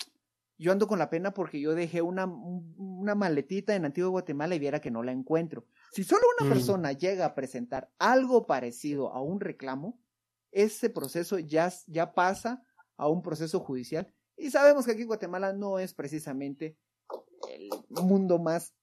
yo 0.59 0.73
ando 0.73 0.87
con 0.87 0.99
la 0.99 1.09
pena 1.09 1.33
porque 1.33 1.61
yo 1.61 1.75
dejé 1.75 2.03
una, 2.03 2.27
una 2.27 3.15
maletita 3.15 3.75
en 3.75 3.87
Antigua 3.87 4.11
Guatemala 4.11 4.55
y 4.55 4.59
viera 4.59 4.81
que 4.81 4.91
no 4.91 5.03
la 5.03 5.13
encuentro. 5.13 5.67
Si 5.93 6.05
solo 6.05 6.23
una 6.39 6.49
mm. 6.49 6.53
persona 6.53 6.93
llega 6.93 7.25
a 7.25 7.35
presentar 7.35 7.91
algo 7.99 8.47
parecido 8.47 9.13
a 9.13 9.23
un 9.23 9.41
reclamo, 9.41 9.99
ese 10.53 10.91
proceso 10.91 11.39
ya, 11.39 11.73
ya 11.87 12.13
pasa 12.13 12.63
a 12.97 13.09
un 13.09 13.23
proceso 13.23 13.61
judicial. 13.61 14.13
Y 14.37 14.51
sabemos 14.51 14.87
que 14.87 14.93
aquí 14.93 15.03
en 15.03 15.09
Guatemala 15.09 15.53
no 15.53 15.79
es 15.79 15.95
precisamente 15.95 16.79
el 17.49 17.71
mundo 18.03 18.39
más, 18.39 18.75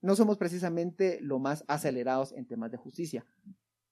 no 0.00 0.16
somos 0.16 0.36
precisamente 0.36 1.18
lo 1.20 1.38
más 1.38 1.64
acelerados 1.68 2.32
en 2.32 2.46
temas 2.46 2.70
de 2.70 2.76
justicia. 2.76 3.26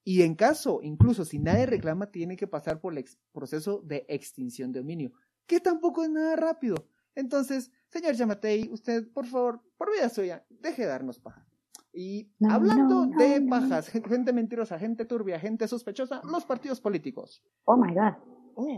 Y 0.05 0.23
en 0.23 0.37
caso, 0.37 0.81
incluso 0.83 1.25
si 1.25 1.39
nadie 1.39 1.67
reclama, 1.67 2.11
tiene 2.13 2.37
que 2.37 2.47
pasar 2.47 2.81
por 2.81 2.97
el 2.97 3.05
proceso 3.33 3.83
de 3.83 4.07
extinción 4.09 4.73
de 4.73 4.81
dominio, 4.81 5.13
que 5.47 5.59
tampoco 5.59 6.05
es 6.05 6.11
nada 6.11 6.37
rápido. 6.37 6.77
Entonces, 7.15 7.73
señor 7.89 8.15
Yamatei, 8.15 8.69
usted, 8.71 9.11
por 9.13 9.27
favor, 9.27 9.63
por 9.77 9.91
vida 9.91 10.09
suya, 10.09 10.47
deje 10.49 10.83
de 10.83 10.89
darnos 10.89 11.19
paja. 11.19 11.47
Y 11.97 12.31
hablando 12.47 13.07
de 13.07 13.41
pajas, 13.41 13.89
gente 13.89 14.35
mentirosa, 14.35 14.79
gente 14.79 15.07
turbia, 15.07 15.41
gente 15.41 15.67
sospechosa, 15.67 16.21
los 16.31 16.45
partidos 16.45 16.79
políticos. 16.79 17.43
Oh 17.65 17.79
my 17.79 17.95
God. 17.95 18.13
Oh, 18.55 18.69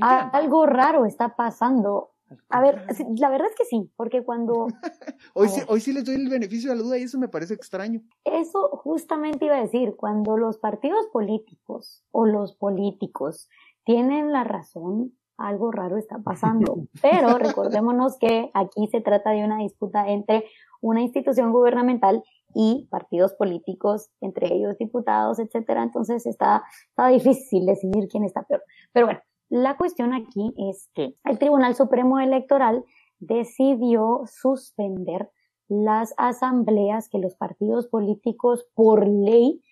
algo 0.00 0.66
raro 0.66 1.06
está 1.06 1.34
pasando. 1.34 2.10
A 2.50 2.60
ver, 2.60 2.84
la 3.16 3.30
verdad 3.30 3.48
es 3.48 3.56
que 3.56 3.64
sí, 3.64 3.90
porque 3.96 4.22
cuando... 4.22 4.66
hoy, 5.34 5.48
sí, 5.48 5.62
hoy 5.66 5.80
sí 5.80 5.94
les 5.94 6.04
doy 6.04 6.16
el 6.16 6.28
beneficio 6.28 6.68
de 6.68 6.76
la 6.76 6.82
duda 6.82 6.98
y 6.98 7.04
eso 7.04 7.18
me 7.18 7.28
parece 7.28 7.54
extraño. 7.54 8.02
Eso 8.24 8.68
justamente 8.68 9.46
iba 9.46 9.56
a 9.56 9.62
decir, 9.62 9.96
cuando 9.96 10.36
los 10.36 10.58
partidos 10.58 11.06
políticos 11.10 12.04
o 12.10 12.26
los 12.26 12.54
políticos 12.54 13.48
tienen 13.84 14.30
la 14.30 14.44
razón, 14.44 15.14
algo 15.38 15.72
raro 15.72 15.96
está 15.96 16.18
pasando. 16.18 16.80
Pero 17.00 17.38
recordémonos 17.38 18.18
que 18.18 18.50
aquí 18.52 18.88
se 18.88 19.00
trata 19.00 19.30
de 19.30 19.42
una 19.42 19.56
disputa 19.56 20.06
entre 20.06 20.44
una 20.82 21.00
institución 21.00 21.50
gubernamental 21.50 22.22
y 22.54 22.86
partidos 22.90 23.34
políticos, 23.34 24.10
entre 24.20 24.54
ellos 24.54 24.78
diputados, 24.78 25.38
etcétera. 25.38 25.82
Entonces 25.82 26.26
está, 26.26 26.64
está 26.88 27.08
difícil 27.08 27.66
decidir 27.66 28.08
quién 28.08 28.24
está 28.24 28.42
peor. 28.42 28.62
Pero 28.92 29.06
bueno, 29.06 29.20
la 29.48 29.76
cuestión 29.76 30.12
aquí 30.12 30.54
es 30.70 30.90
que 30.94 31.14
el 31.24 31.38
Tribunal 31.38 31.74
Supremo 31.74 32.18
Electoral 32.20 32.84
decidió 33.18 34.22
suspender 34.26 35.30
las 35.68 36.14
asambleas 36.16 37.08
que 37.08 37.18
los 37.18 37.34
partidos 37.34 37.86
políticos 37.88 38.66
por 38.74 39.06
ley 39.06 39.62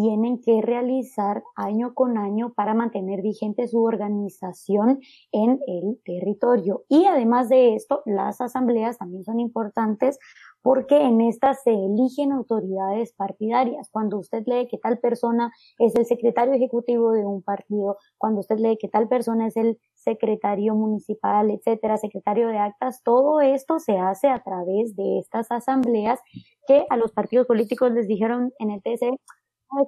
tienen 0.00 0.40
que 0.40 0.62
realizar 0.62 1.42
año 1.54 1.92
con 1.94 2.16
año 2.16 2.54
para 2.54 2.72
mantener 2.72 3.20
vigente 3.20 3.68
su 3.68 3.82
organización 3.82 5.00
en 5.30 5.60
el 5.66 6.00
territorio. 6.04 6.84
Y 6.88 7.04
además 7.04 7.48
de 7.50 7.74
esto, 7.74 8.02
las 8.06 8.40
asambleas 8.40 8.96
también 8.96 9.24
son 9.24 9.40
importantes 9.40 10.18
porque 10.62 11.02
en 11.02 11.20
estas 11.20 11.62
se 11.62 11.72
eligen 11.72 12.32
autoridades 12.32 13.12
partidarias. 13.12 13.88
Cuando 13.90 14.18
usted 14.18 14.42
lee 14.46 14.68
que 14.70 14.78
tal 14.78 14.98
persona 14.98 15.52
es 15.78 15.94
el 15.96 16.06
secretario 16.06 16.54
ejecutivo 16.54 17.12
de 17.12 17.24
un 17.24 17.42
partido, 17.42 17.96
cuando 18.18 18.40
usted 18.40 18.58
lee 18.58 18.78
que 18.78 18.88
tal 18.88 19.08
persona 19.08 19.46
es 19.46 19.56
el 19.56 19.78
secretario 19.94 20.74
municipal, 20.74 21.50
etcétera, 21.50 21.96
secretario 21.96 22.48
de 22.48 22.58
actas, 22.58 23.02
todo 23.02 23.40
esto 23.40 23.78
se 23.78 23.98
hace 23.98 24.28
a 24.28 24.42
través 24.42 24.96
de 24.96 25.18
estas 25.18 25.50
asambleas 25.50 26.20
que 26.66 26.86
a 26.88 26.96
los 26.96 27.12
partidos 27.12 27.46
políticos 27.46 27.92
les 27.92 28.06
dijeron 28.06 28.52
en 28.58 28.70
el 28.70 28.82
TC, 28.82 29.18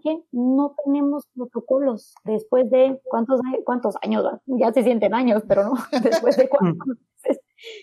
que 0.03 0.23
no 0.33 0.75
tenemos 0.85 1.27
protocolos. 1.35 2.15
Después 2.25 2.71
de 2.71 3.01
cuántos 3.05 3.41
cuántos 3.65 3.97
años 4.03 4.25
ya 4.47 4.73
se 4.73 4.83
sienten 4.83 5.15
años 5.15 5.43
pero 5.47 5.65
no. 5.65 5.73
Después 6.03 6.37
de 6.37 6.49
cuántos 6.49 6.99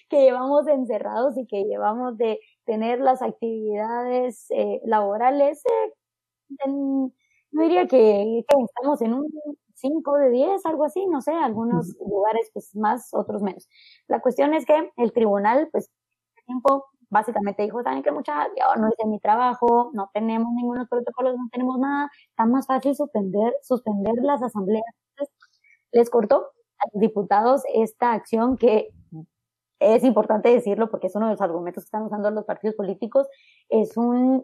que 0.09 0.21
llevamos 0.21 0.67
encerrados 0.67 1.37
y 1.37 1.45
que 1.47 1.63
llevamos 1.63 2.17
de 2.17 2.39
tener 2.65 2.99
las 2.99 3.21
actividades 3.21 4.45
eh, 4.51 4.81
laborales 4.83 5.63
eh, 5.65 5.93
en, 6.65 7.13
yo 7.51 7.61
diría 7.61 7.87
que, 7.87 8.39
estamos 8.39 9.01
en 9.01 9.13
un 9.13 9.27
5 9.75 10.17
de 10.17 10.29
10, 10.29 10.65
algo 10.65 10.83
así, 10.83 11.05
no 11.07 11.21
sé, 11.21 11.31
algunos 11.31 11.95
lugares 11.99 12.49
pues 12.53 12.75
más, 12.75 13.13
otros 13.13 13.41
menos. 13.41 13.67
La 14.07 14.21
cuestión 14.21 14.53
es 14.53 14.65
que 14.65 14.91
el 14.97 15.13
tribunal, 15.13 15.69
pues, 15.71 15.89
tiempo 16.45 16.85
básicamente 17.09 17.63
dijo, 17.63 17.81
saben 17.83 18.03
que 18.03 18.11
mucha, 18.11 18.47
yo 18.47 18.81
no 18.81 18.89
hice 18.89 19.07
mi 19.07 19.19
trabajo, 19.19 19.91
no 19.93 20.09
tenemos 20.13 20.53
ningunos 20.53 20.87
protocolos, 20.87 21.35
no 21.35 21.49
tenemos 21.51 21.79
nada, 21.79 22.09
está 22.29 22.45
más 22.45 22.67
fácil 22.67 22.95
suspender, 22.95 23.55
suspender 23.63 24.15
las 24.21 24.41
asambleas. 24.41 24.85
Entonces, 25.11 25.35
les 25.91 26.09
cortó 26.09 26.51
a 26.79 26.85
los 26.93 27.01
diputados 27.01 27.63
esta 27.73 28.13
acción 28.13 28.57
que 28.57 28.89
es 29.79 30.03
importante 30.03 30.49
decirlo 30.49 30.89
porque 30.89 31.07
es 31.07 31.15
uno 31.15 31.27
de 31.27 31.33
los 31.33 31.41
argumentos 31.41 31.83
que 31.83 31.87
están 31.87 32.03
usando 32.03 32.29
los 32.31 32.45
partidos 32.45 32.75
políticos, 32.75 33.27
es 33.69 33.97
un 33.97 34.43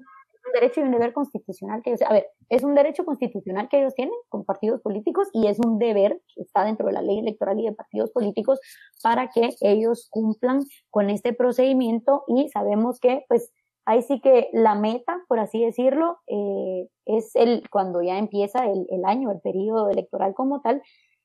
derecho 0.56 0.80
y 0.80 0.84
un 0.84 0.92
deber 0.92 1.14
constitucional 1.14 1.82
que 1.84 1.92
ellos, 1.92 2.02
a 2.02 2.14
ver, 2.14 2.28
es 2.50 2.64
un 2.64 2.74
derecho 2.74 3.06
constitucional 3.06 3.70
que 3.70 3.80
ellos 3.80 3.94
tienen 3.94 4.16
como 4.30 4.46
partidos 4.46 4.82
políticos 4.82 5.28
y 5.34 5.48
es 5.48 5.60
un 5.60 5.78
deber 5.78 6.22
que 6.34 6.42
está 6.42 6.64
dentro 6.64 6.88
de 6.88 6.94
la 6.94 7.02
ley 7.02 7.20
electoral 7.20 7.60
y 7.60 7.66
de 7.66 7.74
partidos 7.74 8.12
políticos 8.12 8.60
para 9.04 9.30
que 9.30 9.50
ellos 9.62 10.08
cumplan 10.10 10.62
con 10.90 11.10
este 11.10 11.34
procedimiento 11.34 12.24
y 12.28 12.50
sabemos 12.50 13.00
que 13.00 13.24
pues 13.28 13.52
ahí 13.86 14.02
sí 14.02 14.20
que 14.22 14.50
la 14.54 14.76
meta, 14.76 15.24
por 15.28 15.40
así 15.40 15.64
decirlo, 15.64 16.18
eh, 16.28 16.88
es 17.06 17.36
el 17.36 17.70
cuando 17.70 18.02
ya 18.02 18.18
empieza 18.18 18.66
el, 18.66 18.88
el 18.90 19.06
año, 19.06 19.32
el 19.32 19.42
periodo 19.42 19.90
electoral 19.90 20.34
como 20.34 20.62
tal, 20.62 20.82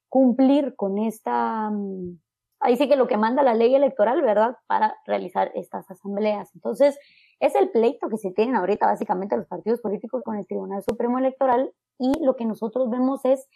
cumplir 0.09 0.75
con 0.77 0.99
esta 0.99 1.71
mm, 1.71 2.19
ahí 2.61 2.77
sí 2.77 2.89
que 2.89 2.97
lo 2.97 3.09
que 3.09 3.17
manda 3.17 3.43
la 3.43 3.55
ley 3.55 3.75
electoral, 3.75 4.23
¿verdad? 4.23 4.57
Para 4.67 4.97
realizar 5.07 5.51
estas 5.55 5.91
asambleas. 5.91 6.55
Entonces, 6.55 6.99
es 7.41 7.55
el 7.55 7.71
pleito 7.71 8.09
que 8.09 8.19
se 8.19 8.31
tienen 8.31 8.55
ahorita 8.55 8.87
básicamente 8.87 9.37
los 9.37 9.47
partidos 9.47 9.81
políticos 9.81 10.23
con 10.23 10.37
el 10.37 10.47
Tribunal 10.47 10.83
Supremo 10.83 11.19
Electoral 11.19 11.73
y 11.99 12.13
lo 12.23 12.37
que 12.37 12.45
nosotros 12.45 12.89
vemos 12.91 13.25
es, 13.25 13.49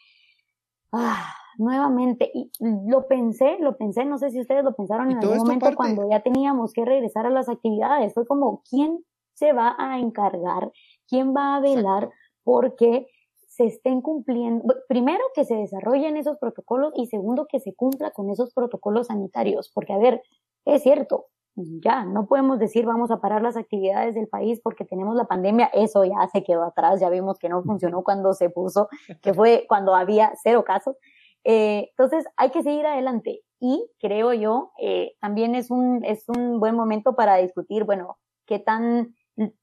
ah, 0.92 1.34
nuevamente, 1.58 2.30
y 2.34 2.50
lo 2.60 3.06
pensé, 3.06 3.58
lo 3.60 3.76
pensé, 3.76 4.04
no 4.04 4.18
sé 4.18 4.30
si 4.30 4.40
ustedes 4.40 4.64
lo 4.64 4.74
pensaron 4.74 5.10
en 5.10 5.18
algún 5.18 5.36
momento 5.36 5.70
cuando 5.76 6.08
ya 6.10 6.20
teníamos 6.20 6.72
que 6.72 6.84
regresar 6.84 7.26
a 7.26 7.30
las 7.30 7.48
actividades, 7.48 8.14
fue 8.14 8.26
como, 8.26 8.62
¿quién 8.68 9.04
se 9.34 9.52
va 9.52 9.76
a 9.78 9.98
encargar? 9.98 10.72
¿Quién 11.06 11.34
va 11.34 11.56
a 11.56 11.60
velar? 11.60 12.10
Porque 12.42 13.06
se 13.48 13.66
estén 13.66 14.00
cumpliendo, 14.00 14.74
primero 14.88 15.22
que 15.34 15.44
se 15.44 15.54
desarrollen 15.54 16.16
esos 16.16 16.38
protocolos 16.38 16.92
y 16.96 17.06
segundo 17.06 17.46
que 17.46 17.60
se 17.60 17.74
cumpla 17.74 18.10
con 18.10 18.30
esos 18.30 18.52
protocolos 18.52 19.08
sanitarios, 19.08 19.70
porque 19.72 19.92
a 19.92 19.98
ver, 19.98 20.22
es 20.64 20.82
cierto, 20.82 21.26
ya, 21.56 22.04
no 22.04 22.26
podemos 22.26 22.58
decir 22.58 22.84
vamos 22.84 23.10
a 23.10 23.20
parar 23.20 23.42
las 23.42 23.56
actividades 23.56 24.14
del 24.14 24.28
país 24.28 24.60
porque 24.62 24.84
tenemos 24.84 25.14
la 25.14 25.26
pandemia, 25.26 25.70
eso 25.72 26.04
ya 26.04 26.26
se 26.32 26.42
quedó 26.42 26.64
atrás, 26.64 27.00
ya 27.00 27.10
vimos 27.10 27.38
que 27.38 27.48
no 27.48 27.62
funcionó 27.62 28.02
cuando 28.02 28.32
se 28.32 28.50
puso, 28.50 28.88
que 29.22 29.34
fue 29.34 29.64
cuando 29.68 29.94
había 29.94 30.32
cero 30.42 30.64
casos. 30.64 30.96
Eh, 31.44 31.90
entonces 31.90 32.24
hay 32.36 32.50
que 32.50 32.62
seguir 32.62 32.86
adelante 32.86 33.42
y 33.60 33.88
creo 34.00 34.32
yo, 34.32 34.72
eh, 34.80 35.12
también 35.20 35.54
es 35.54 35.70
un, 35.70 36.04
es 36.04 36.28
un 36.28 36.58
buen 36.58 36.74
momento 36.74 37.14
para 37.14 37.36
discutir, 37.36 37.84
bueno, 37.84 38.18
qué 38.46 38.58
tan 38.58 39.14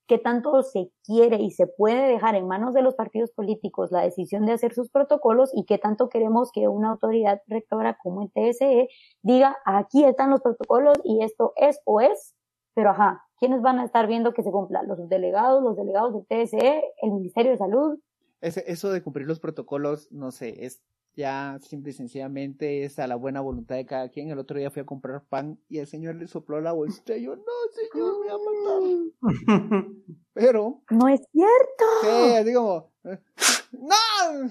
qué 0.07 0.17
tanto 0.17 0.63
se 0.63 0.91
quiere 1.03 1.37
y 1.37 1.51
se 1.51 1.67
puede 1.67 2.07
dejar 2.07 2.35
en 2.35 2.47
manos 2.47 2.73
de 2.73 2.81
los 2.81 2.95
partidos 2.95 3.31
políticos 3.31 3.91
la 3.91 4.01
decisión 4.01 4.45
de 4.45 4.53
hacer 4.53 4.73
sus 4.73 4.89
protocolos 4.89 5.51
y 5.53 5.65
qué 5.65 5.77
tanto 5.77 6.09
queremos 6.09 6.51
que 6.51 6.67
una 6.67 6.91
autoridad 6.91 7.41
rectora 7.47 7.97
como 8.01 8.21
el 8.23 8.31
TSE 8.31 8.89
diga 9.21 9.57
aquí 9.65 10.03
están 10.03 10.29
los 10.29 10.41
protocolos 10.41 10.97
y 11.03 11.23
esto 11.23 11.53
es 11.55 11.79
o 11.85 12.01
es, 12.01 12.35
pero 12.73 12.89
ajá, 12.89 13.23
¿quiénes 13.37 13.61
van 13.61 13.79
a 13.79 13.85
estar 13.85 14.07
viendo 14.07 14.33
que 14.33 14.43
se 14.43 14.51
cumpla? 14.51 14.83
Los 14.83 15.07
delegados, 15.07 15.63
los 15.63 15.77
delegados 15.77 16.13
del 16.13 16.25
TSE, 16.25 16.83
el 17.01 17.11
Ministerio 17.11 17.51
de 17.51 17.57
Salud. 17.57 17.99
eso 18.41 18.91
de 18.91 19.03
cumplir 19.03 19.27
los 19.27 19.39
protocolos, 19.39 20.11
no 20.11 20.31
sé, 20.31 20.65
es 20.65 20.81
ya 21.15 21.59
simple 21.61 21.91
y 21.91 21.93
sencillamente 21.93 22.83
es 22.83 22.99
a 22.99 23.07
la 23.07 23.15
buena 23.15 23.41
voluntad 23.41 23.75
de 23.75 23.85
cada 23.85 24.09
quien. 24.09 24.29
El 24.29 24.39
otro 24.39 24.57
día 24.57 24.71
fui 24.71 24.81
a 24.81 24.85
comprar 24.85 25.23
pan 25.25 25.59
y 25.67 25.79
el 25.79 25.87
señor 25.87 26.15
le 26.15 26.27
sopló 26.27 26.61
la 26.61 26.71
bolsita 26.71 27.17
y 27.17 27.23
yo, 27.23 27.35
no, 27.35 27.43
señor, 27.71 28.19
me 28.21 28.27
va 28.27 28.33
a 28.33 29.63
matar. 29.67 29.85
Pero... 30.33 30.81
No 30.89 31.07
es 31.07 31.21
cierto. 31.31 31.85
Sí, 32.01 32.35
así 32.35 32.53
como, 32.53 32.91
no. 33.71 34.49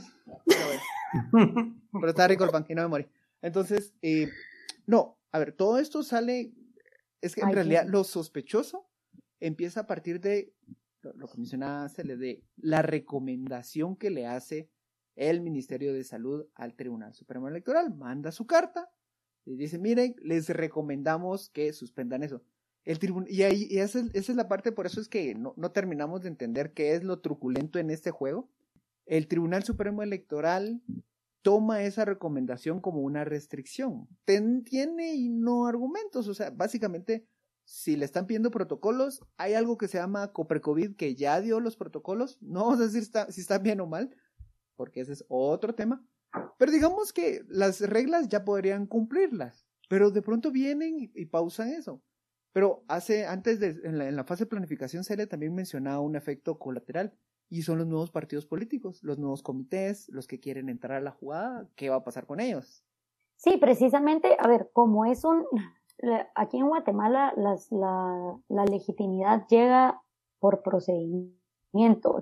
Pero, 1.93 2.09
está 2.09 2.29
rico 2.29 2.45
el 2.45 2.51
pan 2.51 2.67
y 2.69 2.75
no 2.75 2.83
me 2.83 2.89
morí. 2.89 3.07
Entonces, 3.43 3.95
eh, 4.03 4.29
no, 4.87 5.19
a 5.33 5.39
ver, 5.39 5.53
todo 5.53 5.79
esto 5.79 6.03
sale, 6.03 6.53
es 7.21 7.35
que 7.35 7.41
en 7.41 7.53
realidad 7.53 7.87
lo 7.87 8.05
sospechoso 8.05 8.87
empieza 9.41 9.81
a 9.81 9.87
partir 9.87 10.21
de 10.21 10.53
lo, 11.03 11.27
que 11.27 11.39
mencionaba 11.39 11.89
le 12.05 12.17
de 12.17 12.45
la 12.57 12.83
recomendación 12.83 13.97
que 13.97 14.11
le 14.11 14.27
hace 14.27 14.69
el 15.17 15.41
Ministerio 15.41 15.93
de 15.93 16.05
Salud 16.05 16.47
al 16.55 16.75
Tribunal 16.75 17.15
Supremo 17.15 17.49
Electoral, 17.49 17.95
manda 17.95 18.33
su 18.33 18.47
carta 18.47 18.91
y 19.45 19.57
dice, 19.57 19.79
miren, 19.79 20.15
les 20.23 20.49
recomendamos 20.49 21.51
que 21.51 21.73
suspendan 21.73 22.23
eso. 22.23 22.43
El 22.85 22.99
tribunal, 22.99 23.31
y 23.31 23.43
ahí 23.43 23.69
esa, 23.71 24.03
es, 24.13 24.29
la 24.31 24.49
parte, 24.49 24.73
por 24.73 24.87
eso 24.87 25.01
es 25.01 25.09
que 25.09 25.35
no, 25.35 25.55
no 25.57 25.71
terminamos 25.73 26.23
de 26.23 26.29
entender 26.29 26.73
qué 26.73 26.95
es 26.95 27.05
lo 27.05 27.21
truculento 27.21 27.79
en 27.79 27.91
este 27.91 28.11
juego. 28.11 28.51
El 29.07 29.29
Tribunal 29.29 29.65
Supremo 29.65 30.03
Electoral 30.03 30.83
toma 31.43 31.83
esa 31.83 32.05
recomendación 32.05 32.81
como 32.81 33.01
una 33.01 33.25
restricción. 33.25 34.09
tiene 34.25 35.15
y 35.15 35.29
no 35.29 35.67
argumentos, 35.67 36.29
o 36.29 36.35
sea, 36.35 36.51
básicamente, 36.51 37.27
si 37.65 37.97
le 37.97 38.05
están 38.05 38.27
pidiendo 38.27 38.51
protocolos, 38.51 39.23
hay 39.37 39.55
algo 39.55 39.79
que 39.79 39.89
se 39.89 39.99
llama 39.99 40.33
Coprecovid 40.33 40.97
que 40.97 41.15
ya 41.15 41.41
dio 41.41 41.61
los 41.61 41.77
protocolos, 41.77 42.39
no 42.41 42.65
vamos 42.65 42.81
a 42.81 42.89
decir 42.89 43.05
si 43.05 43.41
están 43.41 43.63
bien 43.63 43.81
o 43.81 43.87
mal, 43.87 44.15
porque 44.81 45.03
ese 45.03 45.13
es 45.13 45.27
otro 45.29 45.75
tema. 45.75 46.03
Pero 46.57 46.73
digamos 46.73 47.13
que 47.13 47.43
las 47.49 47.83
reglas 47.83 48.29
ya 48.29 48.47
podrían 48.47 48.87
cumplirlas, 48.87 49.69
pero 49.91 50.11
de 50.11 50.23
pronto 50.23 50.51
vienen 50.51 50.95
y, 50.97 51.27
pausan 51.27 51.69
eso. 51.69 52.01
Pero 52.55 52.83
hace, 52.89 53.27
antes 53.27 53.61
de, 53.61 53.77
en 53.85 54.17
la, 54.17 54.25
fase 54.25 54.45
de 54.45 54.49
planificación 54.49 55.05
se 55.05 55.19
le 55.19 55.27
también 55.27 55.55
mencionaba 55.55 56.01
un 56.01 56.17
efecto 56.17 56.59
colateral, 56.59 57.13
y 57.51 57.61
son 57.61 57.77
los 57.77 57.89
nuevos 57.89 58.11
partidos 58.11 58.47
políticos, 58.47 59.03
los 59.03 59.19
nuevos 59.19 59.43
comités, 59.43 60.09
los 60.09 60.27
que 60.27 60.41
quieren 60.41 60.71
entrar 60.71 60.97
a 60.97 61.03
la 61.03 61.11
jugada, 61.11 61.69
¿qué 61.77 61.91
va 61.91 61.97
a 61.97 62.05
pasar 62.05 62.25
con 62.25 62.41
ellos? 62.41 62.83
Sí, 63.37 63.59
precisamente, 63.59 64.35
a 64.39 64.49
ver, 64.49 64.71
como 64.73 65.05
es 65.05 65.25
un, 65.25 65.45
aquí 66.35 66.57
en 66.57 66.69
Guatemala 66.69 67.35
las, 67.37 67.71
la, 67.71 68.41
la 68.49 68.65
legitimidad 68.65 69.47
llega 69.47 70.01
por 70.39 70.63
procedimiento 70.63 71.40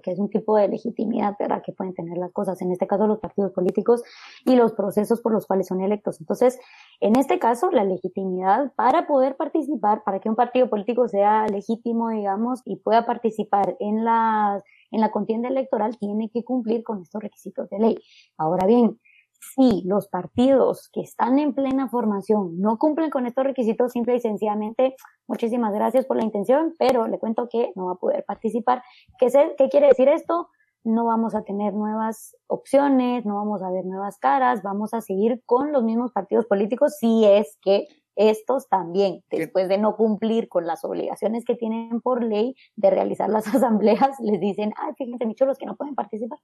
que 0.03 0.13
es 0.13 0.19
un 0.19 0.29
tipo 0.29 0.57
de 0.57 0.69
legitimidad 0.69 1.35
¿verdad? 1.39 1.63
que 1.65 1.73
pueden 1.73 1.95
tener 1.95 2.19
las 2.19 2.33
cosas, 2.33 2.61
en 2.61 2.71
este 2.71 2.87
caso 2.87 3.07
los 3.07 3.19
partidos 3.19 3.53
políticos 3.53 4.03
y 4.45 4.57
los 4.57 4.73
procesos 4.73 5.21
por 5.21 5.33
los 5.33 5.47
cuales 5.47 5.67
son 5.67 5.81
electos. 5.81 6.21
Entonces, 6.21 6.59
en 7.01 7.17
este 7.17 7.39
caso, 7.39 7.71
la 7.71 7.85
legitimidad 7.85 8.73
para 8.75 9.07
poder 9.07 9.37
participar, 9.37 10.03
para 10.05 10.21
que 10.21 10.29
un 10.29 10.37
partido 10.37 10.69
político 10.69 11.09
sea 11.09 11.47
legítimo, 11.47 12.11
digamos, 12.11 12.61
y 12.65 12.77
pueda 12.77 13.07
participar 13.07 13.77
en 13.81 14.05
la, 14.05 14.63
en 14.91 15.01
la 15.01 15.11
contienda 15.11 15.49
electoral, 15.49 15.97
tiene 15.99 16.31
que 16.31 16.45
cumplir 16.45 16.83
con 16.85 17.01
estos 17.01 17.23
requisitos 17.23 17.69
de 17.71 17.79
ley. 17.79 17.99
Ahora 18.37 18.67
bien, 18.67 18.99
si 19.41 19.83
los 19.85 20.09
partidos 20.09 20.89
que 20.93 21.01
están 21.01 21.39
en 21.39 21.55
plena 21.55 21.89
formación 21.89 22.61
no 22.61 22.79
cumplen 22.79 23.11
con 23.11 23.27
estos 23.27 23.45
requisitos, 23.45 23.93
simple 23.93 24.17
y 24.17 24.21
sencillamente, 24.21 24.97
muchísimas 25.27 25.73
gracias 25.73 26.07
por 26.07 26.17
la 26.17 26.25
intención, 26.25 26.75
pero 26.79 27.07
le 27.07 27.19
cuento 27.19 27.49
que 27.51 27.73
no 27.77 27.87
va 27.87 27.93
a 27.93 27.97
poder 27.97 28.25
participar. 28.25 28.83
¿Qué, 29.19 29.29
¿Qué 29.57 29.69
quiere 29.69 29.89
decir 29.89 30.09
esto? 30.09 30.49
No 30.85 31.07
vamos 31.07 31.35
a 31.35 31.43
tener 31.43 31.75
nuevas 31.75 32.37
opciones, 32.47 33.27
no 33.27 33.37
vamos 33.37 33.63
a 33.63 33.71
ver 33.71 33.85
nuevas 33.85 34.19
caras, 34.19 34.63
vamos 34.63 34.95
a 34.95 35.01
seguir 35.01 35.43
con 35.45 35.73
los 35.73 35.83
mismos 35.83 36.13
partidos 36.13 36.47
políticos 36.47 36.97
si 36.99 37.25
es 37.25 37.59
que 37.63 37.87
estos 38.19 38.69
también, 38.69 39.23
después 39.31 39.69
de 39.69 39.79
no 39.79 39.95
cumplir 39.95 40.49
con 40.49 40.67
las 40.67 40.85
obligaciones 40.85 41.45
que 41.45 41.55
tienen 41.55 42.01
por 42.01 42.25
ley 42.25 42.57
de 42.75 42.91
realizar 42.91 43.31
las 43.31 43.47
asambleas, 43.55 44.19
les 44.21 44.41
dicen, 44.41 44.73
ay, 44.77 44.93
fíjense, 44.99 45.25
muchos 45.25 45.47
los 45.47 45.57
que 45.57 45.67
no 45.67 45.77
pueden 45.77 45.95
participar. 45.95 46.39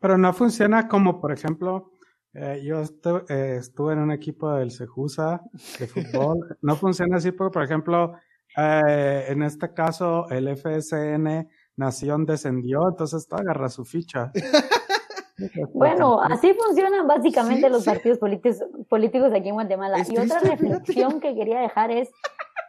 Pero 0.00 0.16
no 0.16 0.32
funciona 0.32 0.88
como, 0.88 1.20
por 1.20 1.32
ejemplo, 1.32 1.90
eh, 2.38 2.60
yo 2.62 2.82
eh, 3.28 3.56
estuve 3.58 3.94
en 3.94 4.00
un 4.00 4.12
equipo 4.12 4.52
del 4.52 4.70
Sejusa 4.70 5.42
de 5.78 5.86
fútbol. 5.86 6.56
no 6.62 6.76
funciona 6.76 7.16
así 7.16 7.32
porque, 7.32 7.54
por 7.54 7.62
ejemplo, 7.64 8.12
eh, 8.56 9.24
en 9.28 9.42
este 9.42 9.72
caso 9.72 10.28
el 10.28 10.54
FSN 10.54 11.48
Nación 11.76 12.26
descendió, 12.26 12.80
entonces 12.90 13.26
tú 13.26 13.36
agarras 13.36 13.74
su 13.74 13.84
ficha. 13.84 14.32
Bueno, 15.74 16.22
así 16.22 16.54
funcionan 16.54 17.06
básicamente 17.06 17.68
los 17.68 17.84
partidos 17.84 18.16
políticos, 18.16 18.64
políticos 18.88 19.30
aquí 19.34 19.50
en 19.50 19.56
Guatemala. 19.56 19.98
y 20.08 20.16
otra 20.16 20.40
reflexión 20.40 21.20
que 21.20 21.34
quería 21.34 21.60
dejar 21.60 21.90
es, 21.90 22.08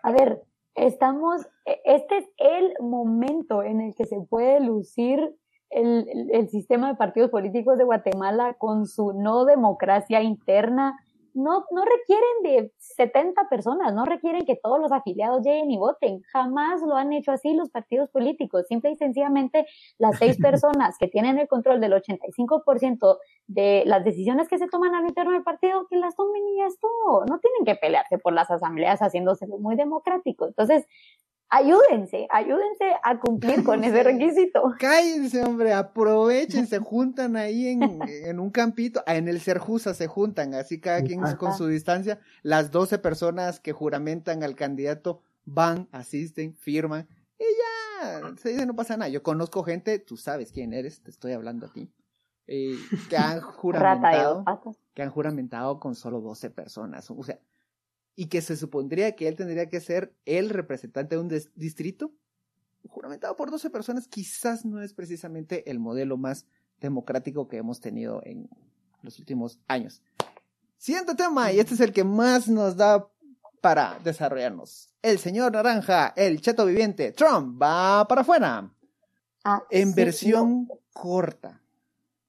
a 0.03 0.11
ver, 0.11 0.43
estamos, 0.75 1.47
e, 1.65 1.79
este 1.85 2.17
es 2.17 2.25
el 2.35 2.73
momento 2.81 3.63
en 3.63 3.79
el 3.79 3.95
que 3.95 4.05
se 4.05 4.19
puede 4.19 4.59
lucir 4.59 5.33
el, 5.69 6.29
el, 6.31 6.49
sistema 6.49 6.87
de 6.89 6.95
partidos 6.95 7.29
políticos 7.29 7.77
de 7.77 7.83
Guatemala 7.83 8.55
con 8.57 8.87
su 8.87 9.13
no 9.13 9.45
democracia 9.45 10.21
interna, 10.21 10.97
no, 11.37 11.65
no 11.69 11.85
requieren 11.85 12.43
de 12.43 12.73
70 12.79 13.47
personas, 13.47 13.93
no 13.93 14.05
requieren 14.05 14.43
que 14.45 14.55
todos 14.55 14.79
los 14.79 14.91
afiliados 14.91 15.43
lleguen 15.43 15.69
y 15.69 15.77
voten. 15.77 16.21
Jamás 16.33 16.81
lo 16.81 16.95
han 16.95 17.13
hecho 17.13 17.31
así 17.31 17.53
los 17.53 17.69
partidos 17.69 18.09
políticos. 18.09 18.65
Simple 18.67 18.91
y 18.91 18.95
sencillamente 18.95 19.67
las 19.99 20.17
seis 20.17 20.37
personas 20.41 20.97
que 20.97 21.07
tienen 21.07 21.37
el 21.37 21.47
control 21.47 21.79
del 21.79 21.93
85% 21.93 23.17
de 23.45 23.83
las 23.85 24.03
decisiones 24.03 24.47
que 24.47 24.57
se 24.57 24.67
toman 24.67 24.95
al 24.95 25.05
interno 25.05 25.33
del 25.33 25.43
partido, 25.43 25.85
que 25.87 25.97
las 25.97 26.15
tomen 26.15 26.41
y 26.47 26.57
ya 26.57 26.65
es 26.65 26.79
todo. 26.79 27.25
No 27.25 27.39
tienen 27.39 27.65
que 27.65 27.75
pelearse 27.75 28.17
por 28.17 28.33
las 28.33 28.49
asambleas 28.49 28.99
haciéndose 28.99 29.45
muy 29.45 29.75
democrático. 29.75 30.47
Entonces, 30.47 30.87
ayúdense, 31.49 32.27
ayúdense 32.29 32.93
a 33.03 33.19
cumplir 33.19 33.63
con 33.63 33.83
ese 33.83 34.03
requisito. 34.03 34.61
Cállense, 34.79 35.43
hombre, 35.43 35.73
aprovechen, 35.73 36.67
se 36.67 36.79
juntan 36.79 37.35
ahí 37.35 37.67
en, 37.67 37.99
en 38.07 38.39
un 38.39 38.49
campito, 38.49 39.03
ah, 39.05 39.15
en 39.15 39.27
el 39.27 39.39
Serjusa 39.39 39.93
se 39.93 40.07
juntan, 40.07 40.53
así 40.53 40.79
cada 40.79 41.01
quien 41.01 41.21
con 41.37 41.53
su 41.53 41.67
distancia, 41.67 42.19
las 42.43 42.71
12 42.71 42.99
personas 42.99 43.59
que 43.59 43.73
juramentan 43.73 44.43
al 44.43 44.55
candidato 44.55 45.21
van, 45.45 45.87
asisten, 45.91 46.55
firman, 46.55 47.07
y 47.39 47.43
ya, 47.43 48.35
se 48.37 48.49
dice, 48.49 48.65
no 48.65 48.75
pasa 48.75 48.97
nada. 48.97 49.09
Yo 49.09 49.23
conozco 49.23 49.63
gente, 49.63 49.99
tú 49.99 50.17
sabes 50.17 50.51
quién 50.51 50.73
eres, 50.73 51.01
te 51.01 51.11
estoy 51.11 51.33
hablando 51.33 51.67
a 51.67 51.73
ti, 51.73 51.91
eh, 52.47 52.75
que 53.09 53.17
han 53.17 53.41
juramentado, 53.41 54.43
que 54.93 55.03
han 55.03 55.09
juramentado 55.09 55.79
con 55.79 55.95
solo 55.95 56.21
12 56.21 56.49
personas, 56.49 57.09
o 57.11 57.23
sea, 57.23 57.39
y 58.19 58.25
que 58.25 58.41
se 58.41 58.57
supondría 58.57 59.15
que 59.15 59.27
él 59.27 59.35
tendría 59.35 59.69
que 59.69 59.79
ser 59.79 60.11
el 60.25 60.49
representante 60.49 61.15
de 61.15 61.21
un 61.21 61.29
distrito, 61.55 62.11
juramentado 62.87 63.35
por 63.35 63.51
12 63.51 63.69
personas, 63.69 64.07
quizás 64.07 64.65
no 64.65 64.81
es 64.81 64.95
precisamente 64.95 65.69
el 65.69 65.77
modelo 65.77 66.17
más 66.17 66.47
democrático 66.81 67.47
que 67.47 67.57
hemos 67.57 67.79
tenido 67.79 68.21
en 68.25 68.49
los 69.03 69.19
últimos 69.19 69.59
años. 69.67 70.01
Siguiente 70.77 71.13
tema, 71.13 71.51
y 71.51 71.59
este 71.59 71.75
es 71.75 71.79
el 71.79 71.93
que 71.93 72.03
más 72.03 72.47
nos 72.47 72.75
da 72.75 73.07
para 73.61 73.99
desarrollarnos. 74.03 74.89
El 75.03 75.19
señor 75.19 75.51
Naranja, 75.51 76.11
el 76.15 76.41
cheto 76.41 76.65
viviente, 76.65 77.11
Trump 77.11 77.61
va 77.61 78.07
para 78.07 78.21
afuera. 78.21 78.73
Ah, 79.43 79.61
en 79.69 79.93
versión 79.93 80.67
corta. 80.91 81.61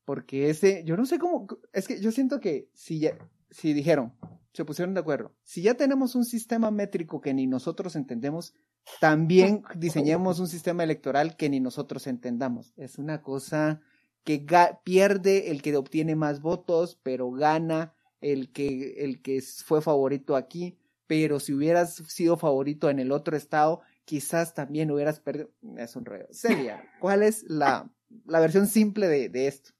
Porque 0.04 0.50
ese, 0.50 0.84
yo 0.84 0.98
no 0.98 1.06
sé 1.06 1.18
cómo, 1.18 1.46
es 1.72 1.88
que 1.88 1.98
yo 1.98 2.12
siento 2.12 2.40
que 2.40 2.68
si, 2.74 3.08
si 3.50 3.72
dijeron, 3.72 4.12
se 4.58 4.64
pusieron 4.64 4.92
de 4.92 4.98
acuerdo. 4.98 5.36
Si 5.44 5.62
ya 5.62 5.74
tenemos 5.74 6.16
un 6.16 6.24
sistema 6.24 6.72
métrico 6.72 7.20
que 7.20 7.32
ni 7.32 7.46
nosotros 7.46 7.94
entendemos, 7.94 8.54
también 9.00 9.62
diseñemos 9.76 10.40
un 10.40 10.48
sistema 10.48 10.82
electoral 10.82 11.36
que 11.36 11.48
ni 11.48 11.60
nosotros 11.60 12.08
entendamos. 12.08 12.72
Es 12.76 12.98
una 12.98 13.22
cosa 13.22 13.80
que 14.24 14.44
pierde 14.82 15.52
el 15.52 15.62
que 15.62 15.76
obtiene 15.76 16.16
más 16.16 16.40
votos, 16.40 16.98
pero 17.04 17.30
gana 17.30 17.94
el 18.20 18.50
que, 18.50 19.04
el 19.04 19.22
que 19.22 19.40
fue 19.64 19.80
favorito 19.80 20.34
aquí. 20.34 20.76
Pero 21.06 21.38
si 21.38 21.52
hubieras 21.54 21.94
sido 22.08 22.36
favorito 22.36 22.90
en 22.90 22.98
el 22.98 23.12
otro 23.12 23.36
estado, 23.36 23.82
quizás 24.04 24.54
también 24.54 24.90
hubieras 24.90 25.20
perdido. 25.20 25.52
Es 25.76 25.94
un 25.94 26.04
rollo. 26.04 26.26
Celia, 26.32 26.82
¿cuál 27.00 27.22
es 27.22 27.44
la, 27.44 27.88
la 28.26 28.40
versión 28.40 28.66
simple 28.66 29.06
de, 29.06 29.28
de 29.28 29.46
esto? 29.46 29.70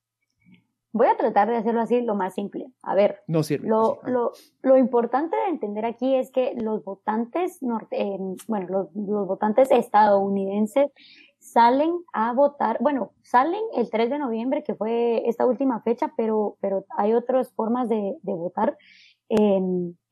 Voy 0.93 1.07
a 1.07 1.17
tratar 1.17 1.49
de 1.49 1.57
hacerlo 1.57 1.81
así 1.81 2.01
lo 2.01 2.15
más 2.15 2.35
simple. 2.35 2.67
A 2.83 2.95
ver, 2.95 3.23
no 3.27 3.43
sirve. 3.43 3.69
Lo, 3.69 4.01
lo, 4.05 4.33
lo 4.63 4.77
importante 4.79 5.37
de 5.37 5.49
entender 5.49 5.85
aquí 5.85 6.15
es 6.15 6.31
que 6.31 6.55
los 6.57 6.83
votantes 6.85 7.63
norte, 7.63 8.01
eh, 8.01 8.19
bueno, 8.47 8.67
los, 8.69 8.95
los, 8.95 9.27
votantes 9.27 9.71
estadounidenses 9.71 10.91
salen 11.39 11.93
a 12.13 12.33
votar, 12.33 12.79
bueno, 12.81 13.13
salen 13.23 13.63
el 13.77 13.91
3 13.91 14.11
de 14.11 14.19
noviembre, 14.19 14.65
que 14.65 14.75
fue 14.75 15.29
esta 15.29 15.47
última 15.47 15.81
fecha, 15.83 16.13
pero, 16.17 16.57
pero 16.61 16.85
hay 16.97 17.13
otras 17.15 17.53
formas 17.53 17.89
de, 17.89 18.17
de 18.23 18.33
votar 18.33 18.77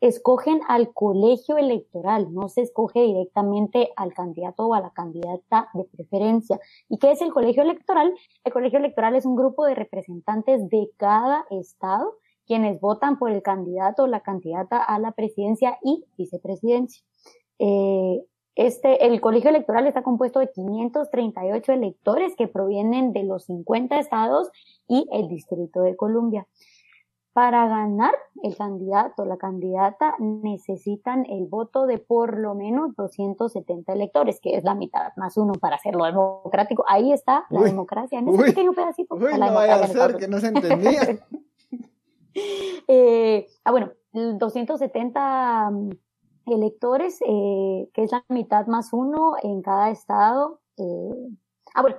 escogen 0.00 0.60
al 0.68 0.92
colegio 0.92 1.56
electoral, 1.56 2.32
no 2.34 2.48
se 2.48 2.62
escoge 2.62 3.00
directamente 3.00 3.90
al 3.96 4.12
candidato 4.12 4.66
o 4.66 4.74
a 4.74 4.80
la 4.80 4.90
candidata 4.90 5.70
de 5.72 5.84
preferencia. 5.84 6.60
¿Y 6.88 6.98
qué 6.98 7.12
es 7.12 7.22
el 7.22 7.32
colegio 7.32 7.62
electoral? 7.62 8.14
El 8.44 8.52
colegio 8.52 8.78
electoral 8.78 9.16
es 9.16 9.24
un 9.24 9.36
grupo 9.36 9.64
de 9.64 9.74
representantes 9.74 10.68
de 10.68 10.90
cada 10.98 11.46
estado 11.50 12.14
quienes 12.46 12.80
votan 12.80 13.18
por 13.18 13.30
el 13.30 13.42
candidato 13.42 14.04
o 14.04 14.06
la 14.06 14.20
candidata 14.20 14.82
a 14.82 14.98
la 14.98 15.12
presidencia 15.12 15.78
y 15.82 16.04
vicepresidencia. 16.16 17.02
Eh, 17.58 18.22
este, 18.54 19.06
el 19.06 19.20
colegio 19.20 19.50
electoral 19.50 19.86
está 19.86 20.02
compuesto 20.02 20.40
de 20.40 20.50
538 20.50 21.72
electores 21.72 22.34
que 22.36 22.48
provienen 22.48 23.12
de 23.12 23.24
los 23.24 23.44
50 23.44 23.98
estados 23.98 24.48
y 24.88 25.06
el 25.12 25.28
Distrito 25.28 25.82
de 25.82 25.94
Columbia. 25.94 26.46
Para 27.36 27.68
ganar 27.68 28.14
el 28.42 28.56
candidato 28.56 29.24
o 29.24 29.26
la 29.26 29.36
candidata 29.36 30.14
necesitan 30.18 31.26
el 31.26 31.44
voto 31.44 31.84
de 31.84 31.98
por 31.98 32.38
lo 32.38 32.54
menos 32.54 32.96
270 32.96 33.92
electores, 33.92 34.40
que 34.40 34.56
es 34.56 34.64
la 34.64 34.74
mitad 34.74 35.12
más 35.18 35.36
uno 35.36 35.52
para 35.52 35.76
hacerlo 35.76 36.06
democrático. 36.06 36.86
Ahí 36.88 37.12
está 37.12 37.44
la 37.50 37.60
democracia, 37.60 38.20
en 38.20 38.28
ese 38.28 38.42
pequeño 38.42 38.72
pedacito. 38.72 39.16
Uy, 39.16 39.38
no 39.38 39.52
vaya 39.52 39.74
a 39.74 39.86
ser 39.86 40.16
que 40.16 40.28
no 40.28 40.40
se 40.40 40.46
entendía. 40.46 41.02
eh, 42.88 43.46
ah, 43.64 43.70
bueno, 43.70 43.92
270 44.14 45.70
mm, 45.72 45.90
electores, 46.46 47.18
eh, 47.20 47.90
que 47.92 48.02
es 48.02 48.12
la 48.12 48.24
mitad 48.30 48.66
más 48.66 48.94
uno 48.94 49.34
en 49.42 49.60
cada 49.60 49.90
estado. 49.90 50.62
Eh, 50.78 51.28
ah, 51.74 51.82
bueno, 51.82 51.98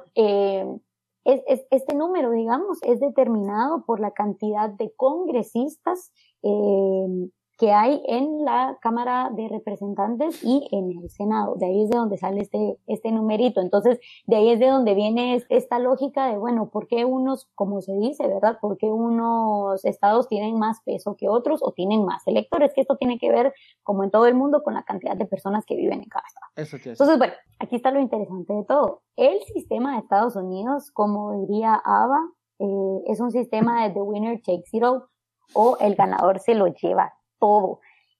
eh, 1.27 1.43
es, 1.47 1.65
este 1.71 1.93
número, 1.93 2.31
digamos, 2.31 2.79
es 2.83 2.99
determinado 2.99 3.83
por 3.85 3.99
la 3.99 4.11
cantidad 4.11 4.69
de 4.69 4.91
congresistas 4.95 6.11
eh, 6.41 7.29
que 7.57 7.71
hay 7.73 8.03
en 8.05 8.45
la 8.45 8.77
Cámara 8.81 9.31
de 9.35 9.47
Representantes 9.49 10.43
y 10.43 10.67
en 10.71 10.91
el 10.91 11.09
Senado. 11.09 11.55
De 11.55 11.65
ahí 11.65 11.83
es 11.83 11.89
de 11.89 11.97
donde 11.97 12.17
sale 12.17 12.41
este, 12.41 12.77
este 12.85 13.11
numerito. 13.11 13.61
Entonces, 13.61 13.99
de 14.27 14.35
ahí 14.35 14.49
es 14.51 14.59
de 14.59 14.67
donde 14.67 14.93
viene 14.93 15.43
esta 15.49 15.79
lógica 15.79 16.27
de, 16.27 16.37
bueno, 16.37 16.69
¿por 16.69 16.87
qué 16.87 17.03
unos, 17.03 17.49
como 17.55 17.81
se 17.81 17.93
dice, 17.93 18.27
verdad? 18.27 18.59
¿Por 18.61 18.77
qué 18.77 18.85
unos 18.85 19.83
estados 19.85 20.27
tienen 20.27 20.59
más 20.59 20.81
peso 20.85 21.15
que 21.17 21.29
otros 21.29 21.61
o 21.63 21.71
tienen 21.71 22.05
más 22.05 22.27
electores? 22.27 22.73
Que 22.75 22.81
esto 22.81 22.95
tiene 22.97 23.17
que 23.17 23.31
ver, 23.31 23.53
como 23.81 24.03
en 24.03 24.11
todo 24.11 24.27
el 24.27 24.35
mundo, 24.35 24.61
con 24.61 24.75
la 24.75 24.83
cantidad 24.83 25.17
de 25.17 25.25
personas 25.25 25.65
que 25.65 25.75
viven 25.75 26.03
en 26.03 26.09
cada 26.09 26.25
estado. 26.27 26.91
Entonces, 26.91 27.17
bueno, 27.17 27.33
aquí 27.59 27.75
está 27.75 27.89
lo 27.89 27.99
interesante 27.99 28.53
de 28.53 28.65
todo. 28.65 29.01
El 29.15 29.41
sistema 29.41 29.93
de 29.93 29.99
Estados 29.99 30.35
Unidos, 30.35 30.91
como 30.91 31.45
diría 31.47 31.73
Ava, 31.73 32.19
eh, 32.59 33.01
es 33.07 33.19
un 33.19 33.31
sistema 33.31 33.87
de 33.87 33.95
the 33.95 34.01
winner 34.01 34.39
takes 34.45 34.69
it 34.73 34.83
all 34.83 35.05
o 35.53 35.77
el 35.79 35.95
ganador 35.95 36.39
se 36.39 36.55
lo 36.55 36.67
lleva 36.67 37.16
todo. 37.39 37.79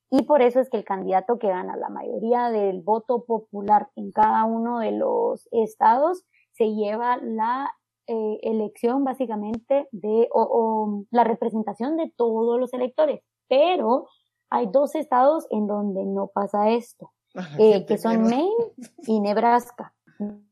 Y 0.10 0.24
por 0.24 0.42
eso 0.42 0.60
es 0.60 0.70
que 0.70 0.78
el 0.78 0.86
candidato 0.86 1.38
que 1.38 1.50
gana 1.50 1.76
la 1.76 1.90
mayoría 1.90 2.50
del 2.50 2.82
voto 2.82 3.26
popular 3.26 3.90
en 3.96 4.12
cada 4.12 4.46
uno 4.46 4.80
de 4.80 4.92
los 4.92 5.48
estados 5.52 6.24
se 6.54 6.74
lleva 6.74 7.18
la 7.18 7.70
eh, 8.08 8.40
elección 8.42 9.04
básicamente 9.04 9.90
de, 9.92 10.30
o, 10.32 11.04
la 11.12 11.26
representación 11.26 11.98
de 11.98 12.12
todos 12.16 12.58
los 12.58 12.74
electores. 12.74 13.22
Pero 13.50 14.08
hay 14.50 14.68
dos 14.68 14.96
estados 14.96 15.46
en 15.50 15.68
donde 15.68 16.06
no 16.06 16.28
pasa 16.28 16.70
esto, 16.70 17.12
eh, 17.60 17.86
que 17.86 17.98
son 17.98 18.24
Maine 18.24 18.74
y 19.08 19.20
Nebraska. 19.20 19.94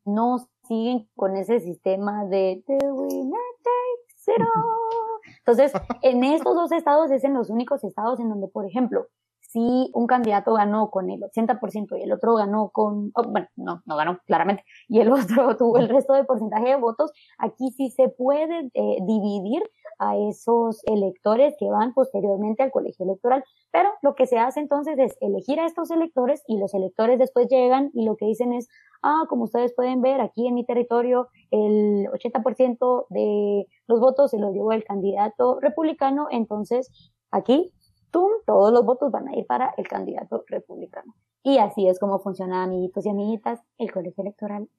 No 0.03 0.37
siguen 0.67 1.09
con 1.15 1.37
ese 1.37 1.61
sistema 1.61 2.25
de 2.25 2.61
the 2.67 2.91
winner 2.91 3.39
takes 3.63 4.27
it 4.27 4.41
all. 4.41 5.04
Entonces, 5.45 5.73
en 6.01 6.23
estos 6.23 6.55
dos 6.55 6.71
estados 6.71 7.11
es 7.11 7.23
en 7.23 7.33
los 7.33 7.49
únicos 7.49 7.83
estados 7.83 8.19
en 8.19 8.29
donde, 8.29 8.47
por 8.47 8.65
ejemplo, 8.65 9.07
si 9.55 9.89
un 9.93 10.07
candidato 10.07 10.53
ganó 10.53 10.89
con 10.89 11.09
el 11.09 11.21
80% 11.21 11.97
y 11.97 12.03
el 12.03 12.11
otro 12.11 12.35
ganó 12.35 12.71
con, 12.71 13.11
oh, 13.15 13.23
bueno, 13.23 13.47
no, 13.55 13.81
no 13.85 13.95
ganó 13.95 14.19
claramente, 14.25 14.63
y 14.89 14.99
el 14.99 15.11
otro 15.11 15.55
tuvo 15.57 15.77
el 15.77 15.87
resto 15.87 16.13
de 16.13 16.25
porcentaje 16.25 16.69
de 16.69 16.75
votos, 16.75 17.11
aquí 17.37 17.71
sí 17.71 17.89
se 17.89 18.09
puede 18.09 18.69
eh, 18.73 18.97
dividir 19.07 19.63
a 19.99 20.17
esos 20.17 20.81
electores 20.85 21.55
que 21.59 21.69
van 21.69 21.93
posteriormente 21.93 22.63
al 22.63 22.71
colegio 22.71 23.05
electoral. 23.05 23.43
Pero 23.71 23.89
lo 24.01 24.15
que 24.15 24.27
se 24.27 24.37
hace 24.37 24.59
entonces 24.59 24.97
es 24.97 25.17
elegir 25.21 25.59
a 25.59 25.65
estos 25.65 25.91
electores 25.91 26.43
y 26.47 26.57
los 26.57 26.73
electores 26.73 27.19
después 27.19 27.47
llegan 27.47 27.91
y 27.93 28.05
lo 28.05 28.15
que 28.15 28.25
dicen 28.25 28.53
es, 28.53 28.67
ah, 29.01 29.25
como 29.29 29.43
ustedes 29.43 29.73
pueden 29.73 30.01
ver, 30.01 30.21
aquí 30.21 30.47
en 30.47 30.55
mi 30.55 30.65
territorio 30.65 31.29
el 31.51 32.07
80% 32.07 33.07
de 33.09 33.67
los 33.87 33.99
votos 33.99 34.31
se 34.31 34.39
los 34.39 34.53
llevó 34.53 34.71
el 34.71 34.83
candidato 34.83 35.59
republicano, 35.59 36.27
entonces 36.31 36.89
aquí 37.31 37.71
todos 38.11 38.71
los 38.71 38.85
votos 38.85 39.11
van 39.11 39.27
a 39.27 39.35
ir 39.35 39.45
para 39.45 39.73
el 39.77 39.87
candidato 39.87 40.45
republicano. 40.47 41.15
Y 41.43 41.57
así 41.57 41.87
es 41.87 41.99
como 41.99 42.19
funciona, 42.19 42.63
amiguitos 42.63 43.05
y 43.05 43.09
amiguitas, 43.09 43.59
el 43.77 43.91
colegio 43.91 44.23
electoral 44.23 44.69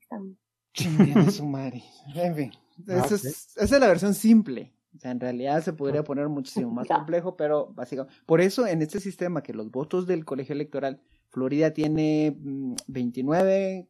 su 1.31 1.46
madre. 1.46 1.83
En 2.14 2.35
fin, 2.35 2.52
esa 2.87 3.14
es, 3.14 3.70
la 3.70 3.88
versión 3.88 4.14
simple. 4.14 4.72
O 4.96 4.98
sea, 4.98 5.11
en 5.11 5.20
realidad 5.20 5.62
se 5.62 5.72
podría 5.72 6.02
poner 6.02 6.28
muchísimo 6.28 6.70
más 6.70 6.88
complejo, 6.88 7.37
pero 7.37 7.72
básicamente, 7.74 8.18
por 8.24 8.40
eso 8.40 8.66
en 8.66 8.82
este 8.82 9.00
sistema 9.00 9.42
que 9.42 9.52
los 9.52 9.70
votos 9.70 10.06
del 10.06 10.24
colegio 10.24 10.54
electoral, 10.54 11.00
Florida 11.28 11.72
tiene 11.72 12.37
29, 12.87 13.88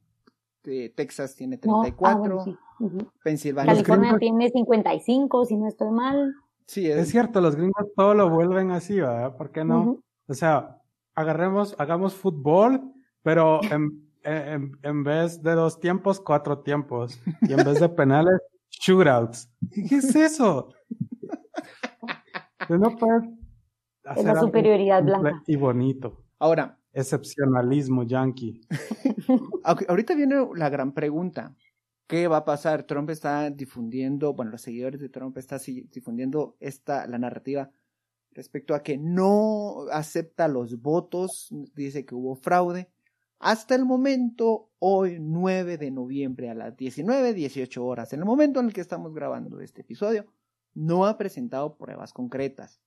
mm, 0.65 0.69
eh, 0.69 0.93
Texas 0.97 1.37
tiene 1.37 1.59
34, 1.59 2.41
ah, 2.41 2.59
Pensilvania 3.23 3.73
California 3.73 4.17
tiene 4.19 4.51
55, 4.51 5.45
si 5.45 5.57
no 5.57 5.69
estoy 5.69 5.91
mal. 5.91 6.35
Sí, 6.67 6.91
es... 6.91 7.09
cierto, 7.09 7.41
los 7.41 7.55
gringos 7.55 7.87
todo 7.95 8.15
lo 8.15 8.29
vuelven 8.29 8.73
así, 8.73 9.01
¿verdad? 9.01 9.37
¿Por 9.37 9.53
qué 9.53 9.65
no? 9.65 10.03
O 10.27 10.35
sea, 10.35 10.83
agarremos, 11.15 11.77
hagamos 11.79 12.15
fútbol, 12.15 12.93
pero 13.23 13.61
en, 13.71 14.11
en, 14.25 14.77
en, 14.83 15.05
vez 15.05 15.41
de 15.41 15.53
dos 15.53 15.79
tiempos, 15.79 16.21
cuatro 16.21 16.59
tiempos. 16.59 17.21
Y 17.43 17.53
en 17.53 17.65
vez 17.65 17.79
de 17.79 17.89
penales, 17.89 18.41
shootouts. 18.71 19.49
¿Qué 19.89 19.97
es 19.97 20.17
eso? 20.17 20.69
No 22.69 22.97
puedes 22.97 23.23
hacer 24.05 24.25
la 24.25 24.41
superioridad 24.41 25.03
blanca. 25.03 25.43
Y 25.47 25.57
bonito. 25.57 26.25
Ahora. 26.39 26.79
Excepcionalismo 26.93 28.05
yankee. 28.05 28.61
Ahorita 29.89 30.15
viene 30.15 30.37
la 30.55 30.71
gran 30.71 30.93
pregunta. 30.93 31.55
¿Qué 32.07 32.29
va 32.29 32.39
a 32.39 32.45
pasar? 32.45 32.85
Trump 32.85 33.11
está 33.11 33.51
difundiendo, 33.51 34.33
bueno, 34.33 34.53
los 34.53 34.63
seguidores 34.63 35.01
de 35.01 35.09
Trump 35.09 35.37
están 35.39 35.59
difundiendo 35.91 36.57
esta, 36.61 37.07
la 37.07 37.19
narrativa 37.19 37.71
respecto 38.37 38.75
a 38.75 38.83
que 38.83 38.99
no 38.99 39.87
acepta 39.91 40.47
los 40.47 40.81
votos, 40.81 41.49
dice 41.75 42.05
que 42.05 42.15
hubo 42.15 42.37
fraude. 42.37 42.89
Hasta 43.39 43.75
el 43.75 43.85
momento, 43.85 44.71
hoy 44.79 45.19
9 45.21 45.79
de 45.79 45.91
noviembre 45.91 46.51
a 46.51 46.55
las 46.55 46.77
19, 46.77 47.35
18 47.35 47.85
horas, 47.85 48.13
en 48.13 48.21
el 48.21 48.27
momento 48.27 48.61
en 48.61 48.67
el 48.67 48.73
que 48.73 48.81
estamos 48.81 49.13
grabando 49.15 49.61
este 49.61 49.81
episodio, 49.81 50.27
no 50.77 51.07
ha 51.07 51.17
presentado 51.17 51.77
pruebas 51.77 52.13
concretas. 52.13 52.81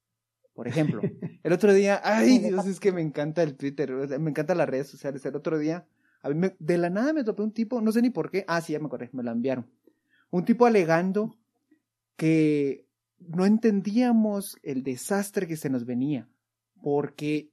Por 0.53 0.67
ejemplo, 0.67 1.01
el 1.43 1.53
otro 1.53 1.73
día, 1.73 1.99
ay 2.03 2.37
Dios, 2.37 2.65
es 2.67 2.79
que 2.79 2.91
me 2.91 3.01
encanta 3.01 3.41
el 3.41 3.57
Twitter, 3.57 3.91
me 4.19 4.29
encantan 4.29 4.59
las 4.59 4.69
redes 4.69 4.87
sociales. 4.87 5.25
El 5.25 5.35
otro 5.35 5.57
día 5.57 5.87
a 6.21 6.29
mí 6.29 6.49
de 6.59 6.77
la 6.77 6.89
nada 6.89 7.13
me 7.13 7.23
topé 7.23 7.41
un 7.41 7.51
tipo, 7.51 7.81
no 7.81 7.91
sé 7.91 8.01
ni 8.01 8.11
por 8.11 8.29
qué, 8.29 8.45
ah, 8.47 8.61
sí, 8.61 8.73
ya 8.73 8.79
me 8.79 8.85
acordé, 8.85 9.09
me 9.11 9.23
lo 9.23 9.31
enviaron. 9.31 9.67
Un 10.29 10.45
tipo 10.45 10.65
alegando 10.65 11.35
que 12.15 12.85
no 13.19 13.45
entendíamos 13.45 14.57
el 14.61 14.83
desastre 14.83 15.47
que 15.47 15.57
se 15.57 15.69
nos 15.69 15.85
venía, 15.85 16.29
porque 16.83 17.51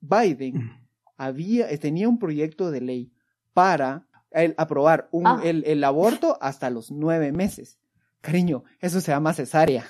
Biden 0.00 0.72
había, 1.16 1.78
tenía 1.78 2.08
un 2.08 2.18
proyecto 2.18 2.70
de 2.70 2.80
ley 2.80 3.12
para 3.52 4.08
aprobar 4.56 5.08
un, 5.12 5.26
ah. 5.26 5.40
el, 5.44 5.62
el 5.64 5.84
aborto 5.84 6.38
hasta 6.40 6.70
los 6.70 6.90
nueve 6.90 7.30
meses. 7.30 7.78
Cariño, 8.24 8.64
eso 8.80 9.02
se 9.02 9.12
llama 9.12 9.34
cesárea. 9.34 9.84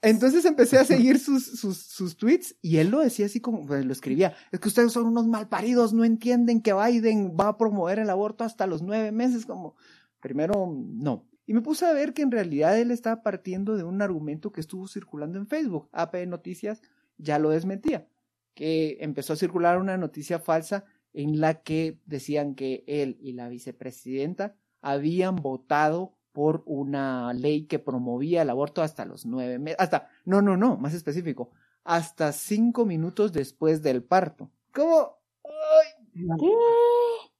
Entonces 0.00 0.44
empecé 0.44 0.78
a 0.78 0.84
seguir 0.84 1.18
sus, 1.18 1.44
sus, 1.44 1.76
sus, 1.76 2.16
tweets 2.16 2.54
y 2.62 2.76
él 2.76 2.90
lo 2.90 3.00
decía 3.00 3.26
así 3.26 3.40
como, 3.40 3.66
pues, 3.66 3.84
lo 3.84 3.90
escribía, 3.90 4.36
es 4.52 4.60
que 4.60 4.68
ustedes 4.68 4.92
son 4.92 5.06
unos 5.06 5.26
malparidos, 5.26 5.92
no 5.92 6.04
entienden 6.04 6.62
que 6.62 6.72
Biden 6.72 7.36
va 7.36 7.48
a 7.48 7.56
promover 7.56 7.98
el 7.98 8.10
aborto 8.10 8.44
hasta 8.44 8.68
los 8.68 8.80
nueve 8.80 9.10
meses, 9.10 9.44
como, 9.44 9.74
primero, 10.20 10.72
no. 10.72 11.26
Y 11.46 11.52
me 11.52 11.62
puse 11.62 11.84
a 11.84 11.92
ver 11.92 12.14
que 12.14 12.22
en 12.22 12.30
realidad 12.30 12.78
él 12.78 12.92
estaba 12.92 13.24
partiendo 13.24 13.76
de 13.76 13.82
un 13.82 14.00
argumento 14.02 14.52
que 14.52 14.60
estuvo 14.60 14.86
circulando 14.86 15.36
en 15.36 15.48
Facebook. 15.48 15.88
AP 15.90 16.28
Noticias 16.28 16.80
ya 17.18 17.40
lo 17.40 17.50
desmentía, 17.50 18.06
que 18.54 18.98
empezó 19.00 19.32
a 19.32 19.36
circular 19.36 19.80
una 19.80 19.96
noticia 19.96 20.38
falsa 20.38 20.84
en 21.12 21.40
la 21.40 21.62
que 21.62 21.98
decían 22.06 22.54
que 22.54 22.84
él 22.86 23.18
y 23.20 23.32
la 23.32 23.48
vicepresidenta 23.48 24.54
habían 24.80 25.34
votado 25.34 26.15
por 26.36 26.62
una 26.66 27.32
ley 27.32 27.64
que 27.64 27.78
promovía 27.78 28.42
el 28.42 28.50
aborto 28.50 28.82
hasta 28.82 29.06
los 29.06 29.24
nueve 29.24 29.58
meses, 29.58 29.80
hasta, 29.80 30.10
no, 30.26 30.42
no, 30.42 30.54
no, 30.54 30.76
más 30.76 30.92
específico, 30.92 31.50
hasta 31.82 32.30
cinco 32.32 32.84
minutos 32.84 33.32
después 33.32 33.80
del 33.80 34.04
parto. 34.04 34.50
¿Cómo? 34.70 35.16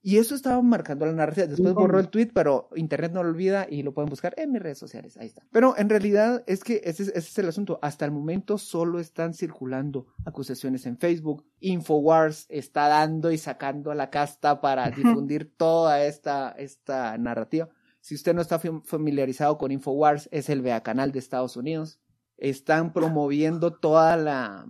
Y 0.00 0.16
eso 0.16 0.34
estaba 0.34 0.62
marcando 0.62 1.04
la 1.04 1.12
narrativa. 1.12 1.46
Después 1.46 1.74
borró 1.74 1.98
el 1.98 2.08
tweet, 2.08 2.30
pero 2.32 2.70
internet 2.74 3.12
no 3.12 3.22
lo 3.22 3.28
olvida 3.28 3.66
y 3.68 3.82
lo 3.82 3.92
pueden 3.92 4.08
buscar 4.08 4.32
en 4.38 4.50
mis 4.50 4.62
redes 4.62 4.78
sociales. 4.78 5.18
Ahí 5.18 5.26
está. 5.26 5.42
Pero 5.50 5.76
en 5.76 5.90
realidad 5.90 6.42
es 6.46 6.64
que 6.64 6.80
ese, 6.84 7.02
ese 7.02 7.18
es 7.18 7.38
el 7.38 7.48
asunto. 7.50 7.78
Hasta 7.82 8.06
el 8.06 8.12
momento 8.12 8.56
solo 8.56 8.98
están 8.98 9.34
circulando 9.34 10.06
acusaciones 10.24 10.86
en 10.86 10.96
Facebook. 10.96 11.44
Infowars 11.60 12.46
está 12.48 12.88
dando 12.88 13.30
y 13.30 13.36
sacando 13.36 13.90
a 13.90 13.94
la 13.94 14.08
casta 14.08 14.62
para 14.62 14.88
difundir 14.90 15.54
toda 15.54 16.02
esta, 16.02 16.48
esta 16.56 17.18
narrativa. 17.18 17.68
Si 18.06 18.14
usted 18.14 18.34
no 18.34 18.40
está 18.40 18.60
familiarizado 18.60 19.58
con 19.58 19.72
Infowars, 19.72 20.28
es 20.30 20.48
el 20.48 20.62
vea 20.62 20.84
canal 20.84 21.10
de 21.10 21.18
Estados 21.18 21.56
Unidos. 21.56 21.98
Están 22.36 22.92
promoviendo 22.92 23.72
toda 23.72 24.16
la, 24.16 24.64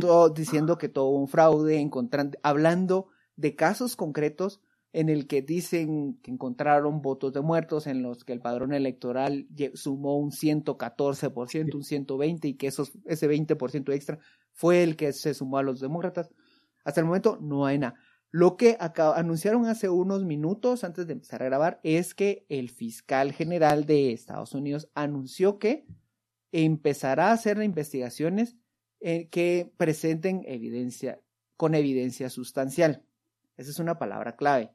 todo, 0.00 0.28
diciendo 0.28 0.78
que 0.78 0.88
todo 0.88 1.08
un 1.08 1.26
fraude, 1.26 1.80
encontrando, 1.80 2.38
hablando 2.44 3.08
de 3.34 3.56
casos 3.56 3.96
concretos 3.96 4.60
en 4.92 5.08
el 5.08 5.26
que 5.26 5.42
dicen 5.42 6.20
que 6.22 6.30
encontraron 6.30 7.02
votos 7.02 7.32
de 7.32 7.40
muertos 7.40 7.88
en 7.88 8.00
los 8.00 8.22
que 8.22 8.32
el 8.32 8.40
padrón 8.40 8.72
electoral 8.72 9.48
sumó 9.74 10.16
un 10.16 10.30
114%, 10.30 11.74
un 11.74 11.82
120% 11.82 12.44
y 12.44 12.54
que 12.54 12.68
esos, 12.68 12.92
ese 13.06 13.28
20% 13.28 13.92
extra 13.92 14.20
fue 14.52 14.84
el 14.84 14.94
que 14.94 15.12
se 15.12 15.34
sumó 15.34 15.58
a 15.58 15.64
los 15.64 15.80
demócratas. 15.80 16.30
Hasta 16.84 17.00
el 17.00 17.06
momento 17.06 17.38
no 17.40 17.66
hay 17.66 17.80
nada. 17.80 17.96
Lo 18.34 18.56
que 18.56 18.78
anunciaron 18.80 19.66
hace 19.66 19.90
unos 19.90 20.24
minutos 20.24 20.84
antes 20.84 21.06
de 21.06 21.12
empezar 21.12 21.42
a 21.42 21.46
grabar 21.46 21.80
es 21.82 22.14
que 22.14 22.46
el 22.48 22.70
fiscal 22.70 23.32
general 23.32 23.84
de 23.84 24.12
Estados 24.12 24.54
Unidos 24.54 24.88
anunció 24.94 25.58
que 25.58 25.86
empezará 26.50 27.28
a 27.28 27.32
hacer 27.32 27.62
investigaciones 27.62 28.56
eh, 29.00 29.28
que 29.28 29.70
presenten 29.76 30.44
evidencia, 30.46 31.20
con 31.58 31.74
evidencia 31.74 32.30
sustancial. 32.30 33.04
Esa 33.58 33.70
es 33.70 33.78
una 33.78 33.98
palabra 33.98 34.34
clave. 34.34 34.72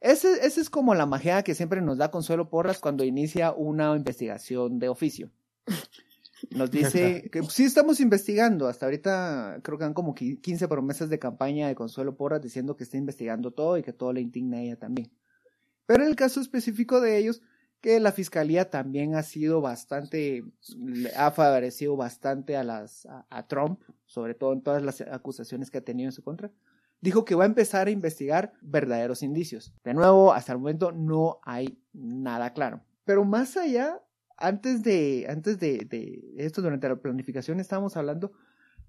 Esa 0.00 0.36
es 0.36 0.70
como 0.70 0.94
la 0.94 1.06
magia 1.06 1.42
que 1.42 1.56
siempre 1.56 1.80
nos 1.80 1.98
da 1.98 2.12
Consuelo 2.12 2.48
Porras 2.48 2.78
cuando 2.78 3.02
inicia 3.02 3.50
una 3.50 3.96
investigación 3.96 4.78
de 4.78 4.88
oficio. 4.88 5.32
Nos 6.50 6.70
dice 6.70 7.28
que 7.30 7.42
sí 7.44 7.64
estamos 7.64 8.00
investigando. 8.00 8.68
Hasta 8.68 8.86
ahorita 8.86 9.60
creo 9.62 9.78
que 9.78 9.84
han 9.84 9.94
como 9.94 10.14
15 10.14 10.68
promesas 10.68 11.08
de 11.10 11.18
campaña 11.18 11.68
de 11.68 11.74
Consuelo 11.74 12.16
Porras 12.16 12.42
diciendo 12.42 12.76
que 12.76 12.84
está 12.84 12.96
investigando 12.96 13.50
todo 13.52 13.78
y 13.78 13.82
que 13.82 13.92
todo 13.92 14.12
le 14.12 14.20
indigna 14.20 14.58
a 14.58 14.62
ella 14.62 14.76
también. 14.76 15.10
Pero 15.86 16.04
en 16.04 16.10
el 16.10 16.16
caso 16.16 16.40
específico 16.40 17.00
de 17.00 17.16
ellos, 17.16 17.40
que 17.80 18.00
la 18.00 18.12
fiscalía 18.12 18.70
también 18.70 19.14
ha 19.14 19.22
sido 19.22 19.60
bastante, 19.60 20.44
ha 21.16 21.30
favorecido 21.30 21.96
bastante 21.96 22.56
a 22.56 22.64
las, 22.64 23.06
a, 23.06 23.46
Trump, 23.46 23.80
sobre 24.04 24.34
todo 24.34 24.52
en 24.52 24.62
todas 24.62 24.82
las 24.82 25.00
acusaciones 25.00 25.70
que 25.70 25.78
ha 25.78 25.84
tenido 25.84 26.08
en 26.08 26.12
su 26.12 26.22
contra, 26.22 26.50
dijo 27.00 27.24
que 27.24 27.34
va 27.34 27.44
a 27.44 27.46
empezar 27.46 27.86
a 27.86 27.90
investigar 27.90 28.52
verdaderos 28.60 29.22
indicios. 29.22 29.72
De 29.84 29.94
nuevo, 29.94 30.32
hasta 30.32 30.52
el 30.52 30.58
momento 30.58 30.92
no 30.92 31.38
hay 31.42 31.80
nada 31.92 32.52
claro. 32.52 32.82
Pero 33.04 33.24
más 33.24 33.56
allá 33.56 34.02
antes 34.38 34.82
de, 34.82 35.26
antes 35.28 35.58
de, 35.58 35.78
de 35.78 36.34
esto, 36.36 36.62
durante 36.62 36.88
la 36.88 36.96
planificación, 36.96 37.60
estábamos 37.60 37.96
hablando 37.96 38.32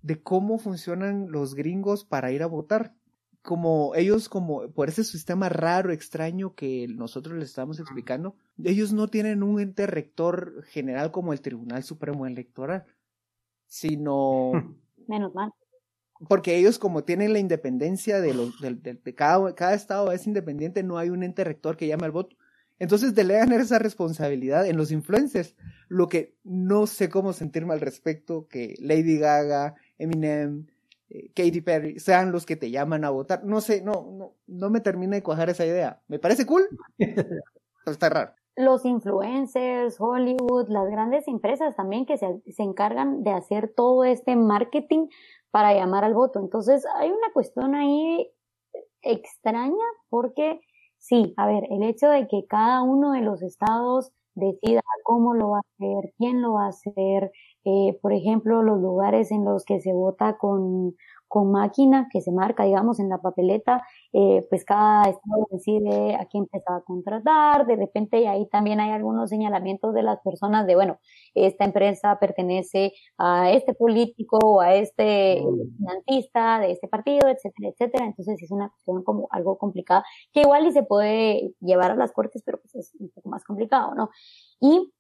de 0.02 0.22
cómo 0.22 0.58
funcionan 0.60 1.32
los 1.32 1.56
gringos 1.56 2.06
para 2.06 2.32
ir 2.32 2.44
a 2.44 2.48
votar. 2.48 2.94
Como 3.42 3.96
ellos, 3.96 4.30
como 4.30 4.70
por 4.72 4.90
ese 4.90 5.04
sistema 5.04 5.50
raro, 5.50 5.92
extraño 5.92 6.56
que 6.56 6.88
nosotros 6.90 7.38
les 7.38 7.50
estamos 7.50 7.80
explicando, 7.80 8.36
ellos 8.64 8.94
no 8.94 9.08
tienen 9.08 9.44
un 9.44 9.60
ente 9.60 9.88
rector 9.88 10.64
general 10.66 11.12
como 11.12 11.34
el 11.34 11.42
Tribunal 11.42 11.84
Supremo 11.84 12.28
Electoral, 12.28 12.86
sino... 13.66 14.52
Menos 15.08 15.34
mal. 15.34 15.52
Porque 16.28 16.58
ellos 16.58 16.78
como 16.78 17.06
tienen 17.06 17.32
la 17.32 17.40
independencia 17.40 18.20
de, 18.20 18.34
los, 18.34 18.60
de, 18.60 19.16
cada, 19.16 19.56
cada 19.56 19.74
estado 19.74 20.12
es 20.12 20.28
independiente, 20.28 20.84
no 20.84 20.98
hay 20.98 21.10
un 21.10 21.24
ente 21.24 21.46
rector 21.46 21.78
que 21.78 21.88
llame 21.88 22.06
al 22.06 22.12
voto. 22.12 22.36
Entonces 22.80 23.13
delegan 23.13 23.52
esa 23.52 23.78
responsabilidad 23.78 24.65
en 24.65 24.78
los 24.78 24.92
influencers, 24.92 25.56
lo 25.89 26.08
que 26.08 26.36
no 26.44 26.88
sé 26.88 27.10
cómo 27.10 27.34
sentirme 27.34 27.74
al 27.74 27.82
respecto, 27.82 28.48
que 28.48 28.76
Lady 28.80 29.18
Gaga, 29.18 29.76
Eminem, 29.98 30.68
eh, 31.10 31.30
Katy 31.36 31.62
Perry 31.62 32.00
sean 32.00 32.32
los 32.32 32.46
que 32.46 32.56
te 32.56 32.72
llaman 32.72 33.04
a 33.04 33.10
votar. 33.10 33.44
No 33.44 33.60
sé, 33.60 33.82
no, 33.82 34.12
no, 34.12 34.34
no 34.48 34.70
me 34.70 34.80
termina 34.80 35.15
de 35.15 35.24
cuajar 35.24 35.50
esa 35.50 35.65
idea. 35.65 36.02
Me 36.08 36.20
parece 36.20 36.46
cool, 36.46 36.63
pero 36.98 37.42
está 37.86 38.10
raro. 38.10 38.34
Los 38.56 38.86
influencers, 38.86 40.00
Hollywood, 40.00 40.70
las 40.70 40.89
grandes 40.89 41.28
empresas 41.28 41.76
también 41.76 42.06
que 42.06 42.18
se, 42.18 42.42
se 42.48 42.63
encargan 42.63 43.24
de 43.24 43.32
hacer 43.32 43.74
todo 43.76 44.04
este 44.04 44.36
marketing 44.36 45.08
para 45.52 45.74
llamar 45.74 46.04
al 46.04 46.13
voto. 46.13 46.39
Entonces 46.39 46.86
hay 46.98 47.10
una 47.10 47.32
cuestión 47.34 47.76
ahí 47.76 48.32
extraña 49.02 49.86
porque 50.10 50.60
Sí, 51.02 51.34
a 51.38 51.48
ver, 51.48 51.64
el 51.72 51.82
hecho 51.84 52.10
de 52.10 52.28
que 52.28 52.46
cada 52.48 52.84
uno 52.84 53.14
de 53.14 53.22
los 53.22 53.42
estados 53.42 54.12
decida 54.36 54.82
cómo 55.04 55.34
lo 55.34 55.52
va 55.52 55.58
a 55.60 55.62
hacer, 55.62 56.14
quién 56.18 56.42
lo 56.42 56.54
va 56.54 56.66
a 56.66 56.70
hacer, 56.70 57.32
eh, 57.66 57.98
por 58.02 58.14
ejemplo, 58.14 58.62
los 58.64 58.80
lugares 58.82 59.32
en 59.32 59.46
los 59.46 59.64
que 59.66 59.80
se 59.80 59.94
vota 59.94 60.38
con, 60.38 60.96
con 61.30 61.52
máquina 61.52 62.10
que 62.12 62.22
se 62.22 62.32
marca, 62.32 62.65
digamos, 62.65 63.00
en 63.00 63.08
la 63.08 63.20
papeleta, 63.20 63.84
eh, 64.13 64.46
pues 64.50 64.65
cada 64.65 65.04
estado 65.04 65.48
decide 65.52 66.15
a 66.15 66.26
quién 66.26 66.44
empezar 66.44 66.78
a 66.78 66.82
contratar, 66.82 67.68
de 67.68 67.76
repente 67.78 68.28
ahí 68.28 68.48
también 68.50 68.80
hay 68.82 68.92
algunos 68.92 69.30
señalamientos 69.30 69.94
de 69.94 70.04
las 70.04 70.20
personas 70.22 70.68
de, 70.68 70.76
bueno, 70.76 71.00
esta 71.36 71.65
empresa 71.65 72.18
pertenece 72.20 72.94
a 73.18 73.52
este 73.52 73.74
político 73.74 74.39
o 74.44 74.62
a 74.62 74.74
este 74.76 75.44
financista 75.78 76.60
de 76.60 76.72
este 76.72 76.88
partido, 76.88 77.30
etcétera, 77.30 77.70
etcétera, 77.70 78.06
entonces 78.06 78.42
es 78.42 78.52
una 78.52 78.70
cuestión 78.70 79.04
como 79.04 79.28
algo 79.32 79.58
complicada, 79.58 80.04
que 80.34 80.42
igual 80.42 80.65
y 80.65 80.72
se 80.72 80.84
puede 80.84 81.54
llevar 81.62 81.92
a 81.92 81.96
las 81.96 82.12
cortes, 82.12 82.42
pero 82.46 82.60
pues 82.60 82.76
es 82.76 82.94
un 83.00 83.10
poco 83.10 83.30
más 83.30 83.44
complicado, 83.46 83.94
¿no? 83.96 84.10
Y 84.60 84.92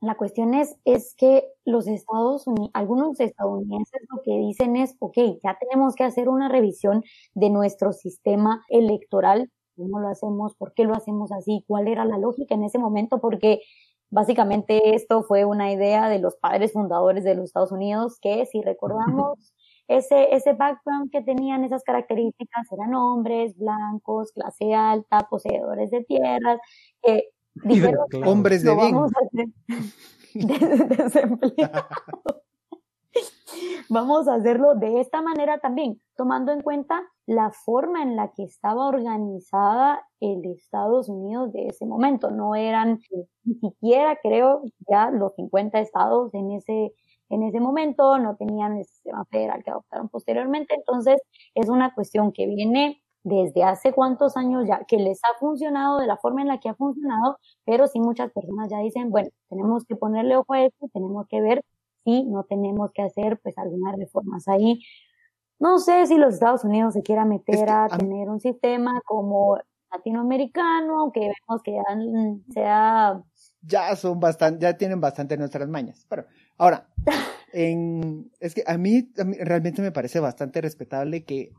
la 0.00 0.16
cuestión 0.16 0.54
es, 0.54 0.76
es 0.84 1.14
que 1.16 1.44
los 1.64 1.86
Estados 1.86 2.46
Unidos, 2.46 2.70
algunos 2.72 3.20
estadounidenses 3.20 4.00
lo 4.08 4.22
que 4.22 4.32
dicen 4.38 4.76
es, 4.76 4.96
ok, 4.98 5.16
ya 5.44 5.58
tenemos 5.60 5.94
que 5.94 6.04
hacer 6.04 6.28
una 6.28 6.48
revisión 6.48 7.02
de 7.34 7.50
nuestro 7.50 7.92
sistema 7.92 8.64
electoral. 8.70 9.50
¿Cómo 9.76 10.00
lo 10.00 10.08
hacemos? 10.08 10.54
¿Por 10.56 10.72
qué 10.72 10.84
lo 10.84 10.94
hacemos 10.94 11.32
así? 11.32 11.64
¿Cuál 11.66 11.86
era 11.86 12.04
la 12.06 12.18
lógica 12.18 12.54
en 12.54 12.64
ese 12.64 12.78
momento? 12.78 13.20
Porque 13.20 13.60
básicamente 14.08 14.94
esto 14.94 15.22
fue 15.22 15.44
una 15.44 15.70
idea 15.70 16.08
de 16.08 16.18
los 16.18 16.36
padres 16.36 16.72
fundadores 16.72 17.22
de 17.22 17.34
los 17.34 17.44
Estados 17.44 17.72
Unidos 17.72 18.18
que, 18.20 18.46
si 18.46 18.62
recordamos, 18.62 19.38
ese, 19.88 20.34
ese 20.34 20.54
background 20.54 21.10
que 21.10 21.20
tenían 21.20 21.64
esas 21.64 21.82
características 21.84 22.72
eran 22.72 22.94
hombres 22.94 23.56
blancos, 23.58 24.32
clase 24.32 24.72
alta, 24.72 25.26
poseedores 25.28 25.90
de 25.90 26.04
tierras, 26.04 26.58
que 27.02 27.28
hombres 28.24 28.62
de 28.62 28.74
bien. 28.74 29.54
Vamos 33.88 34.28
a 34.28 34.34
hacerlo 34.34 34.74
de 34.74 35.00
esta 35.00 35.22
manera 35.22 35.58
también, 35.58 36.00
tomando 36.16 36.52
en 36.52 36.62
cuenta 36.62 37.02
la 37.26 37.50
forma 37.50 38.02
en 38.02 38.16
la 38.16 38.32
que 38.32 38.44
estaba 38.44 38.86
organizada 38.86 40.06
el 40.20 40.44
Estados 40.46 41.08
Unidos 41.08 41.52
de 41.52 41.66
ese 41.66 41.86
momento. 41.86 42.30
No 42.30 42.54
eran 42.54 43.00
ni 43.44 43.54
siquiera, 43.54 44.18
creo, 44.22 44.62
ya 44.88 45.10
los 45.10 45.34
50 45.34 45.80
estados 45.80 46.32
en 46.34 46.52
ese, 46.52 46.92
en 47.28 47.42
ese 47.42 47.60
momento, 47.60 48.18
no 48.18 48.36
tenían 48.36 48.78
el 48.78 48.84
sistema 48.84 49.24
federal 49.26 49.62
que 49.64 49.70
adoptaron 49.70 50.08
posteriormente. 50.08 50.74
Entonces, 50.74 51.20
es 51.54 51.68
una 51.68 51.94
cuestión 51.94 52.32
que 52.32 52.46
viene 52.46 53.02
desde 53.22 53.62
hace 53.64 53.92
cuántos 53.92 54.36
años 54.36 54.66
ya 54.66 54.84
que 54.86 54.96
les 54.96 55.20
ha 55.24 55.38
funcionado 55.38 55.98
de 55.98 56.06
la 56.06 56.16
forma 56.16 56.42
en 56.42 56.48
la 56.48 56.58
que 56.58 56.68
ha 56.68 56.74
funcionado, 56.74 57.38
pero 57.64 57.86
sí 57.86 58.00
muchas 58.00 58.32
personas 58.32 58.70
ya 58.70 58.78
dicen, 58.78 59.10
bueno, 59.10 59.28
tenemos 59.48 59.84
que 59.84 59.96
ponerle 59.96 60.36
ojo 60.36 60.54
a 60.54 60.64
esto, 60.64 60.88
tenemos 60.92 61.26
que 61.28 61.40
ver 61.40 61.64
si 62.04 62.24
no 62.24 62.44
tenemos 62.44 62.90
que 62.92 63.02
hacer 63.02 63.38
pues 63.42 63.58
algunas 63.58 63.96
reformas 63.96 64.48
ahí. 64.48 64.80
No 65.58 65.78
sé 65.78 66.06
si 66.06 66.16
los 66.16 66.34
Estados 66.34 66.64
Unidos 66.64 66.94
se 66.94 67.02
quiera 67.02 67.26
meter 67.26 67.68
a, 67.68 67.88
tener 67.88 68.30
un 68.30 68.40
sistema 68.40 69.02
como 69.04 69.58
latinoamericano, 69.92 71.00
aunque 71.00 71.20
vemos 71.20 71.62
que 71.62 71.72
ya 71.72 71.82
sea... 72.54 73.22
Ya 73.60 73.94
son 73.96 74.18
bastante, 74.18 74.62
ya 74.62 74.78
tienen 74.78 75.02
bastante 75.02 75.36
nuestras 75.36 75.68
mañas. 75.68 76.06
Pero 76.08 76.24
ahora, 76.56 76.88
en, 77.52 78.30
es 78.40 78.54
que 78.54 78.62
a 78.66 78.78
mí, 78.78 79.12
a 79.18 79.24
mí 79.24 79.36
realmente 79.38 79.82
me 79.82 79.92
parece 79.92 80.18
bastante 80.20 80.62
respetable 80.62 81.24
que 81.24 81.52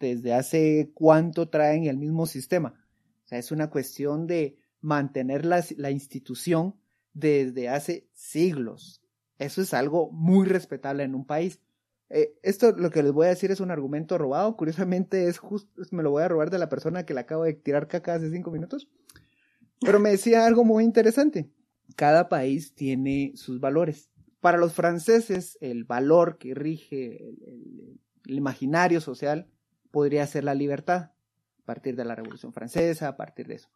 desde 0.00 0.34
hace 0.34 0.90
cuánto 0.94 1.48
traen 1.48 1.84
el 1.84 1.96
mismo 1.96 2.26
sistema. 2.26 2.74
O 3.24 3.28
sea, 3.28 3.38
es 3.38 3.52
una 3.52 3.70
cuestión 3.70 4.26
de 4.26 4.56
mantener 4.80 5.44
la, 5.44 5.64
la 5.76 5.90
institución 5.90 6.76
desde 7.12 7.68
hace 7.68 8.08
siglos. 8.14 9.02
Eso 9.38 9.62
es 9.62 9.74
algo 9.74 10.10
muy 10.10 10.46
respetable 10.46 11.02
en 11.02 11.14
un 11.14 11.26
país. 11.26 11.60
Eh, 12.10 12.34
esto 12.42 12.72
lo 12.72 12.90
que 12.90 13.02
les 13.02 13.12
voy 13.12 13.26
a 13.26 13.30
decir 13.30 13.50
es 13.50 13.60
un 13.60 13.70
argumento 13.70 14.18
robado. 14.18 14.56
Curiosamente 14.56 15.28
es 15.28 15.38
justo, 15.38 15.82
me 15.90 16.02
lo 16.02 16.10
voy 16.10 16.22
a 16.22 16.28
robar 16.28 16.50
de 16.50 16.58
la 16.58 16.68
persona 16.68 17.04
que 17.04 17.14
le 17.14 17.20
acabo 17.20 17.44
de 17.44 17.54
tirar 17.54 17.88
caca 17.88 18.14
hace 18.14 18.30
cinco 18.30 18.50
minutos. 18.50 18.88
Pero 19.80 20.00
me 20.00 20.10
decía 20.10 20.46
algo 20.46 20.64
muy 20.64 20.84
interesante. 20.84 21.50
Cada 21.96 22.28
país 22.28 22.74
tiene 22.74 23.32
sus 23.34 23.60
valores. 23.60 24.10
Para 24.40 24.58
los 24.58 24.72
franceses, 24.72 25.58
el 25.60 25.84
valor 25.84 26.38
que 26.38 26.54
rige 26.54 27.34
el 28.26 28.34
imaginario 28.34 29.00
social 29.00 29.48
podría 29.90 30.26
ser 30.26 30.44
la 30.44 30.54
libertad, 30.54 31.10
a 31.62 31.64
partir 31.64 31.96
de 31.96 32.04
la 32.04 32.14
Revolución 32.14 32.52
Francesa, 32.52 33.08
a 33.08 33.16
partir 33.16 33.46
de 33.46 33.56
eso. 33.56 33.68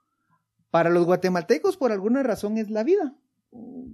Para 0.70 0.90
los 0.90 1.04
guatemaltecos, 1.04 1.76
por 1.76 1.92
alguna 1.92 2.22
razón, 2.22 2.56
es 2.58 2.70
la 2.70 2.84
vida. 2.84 3.14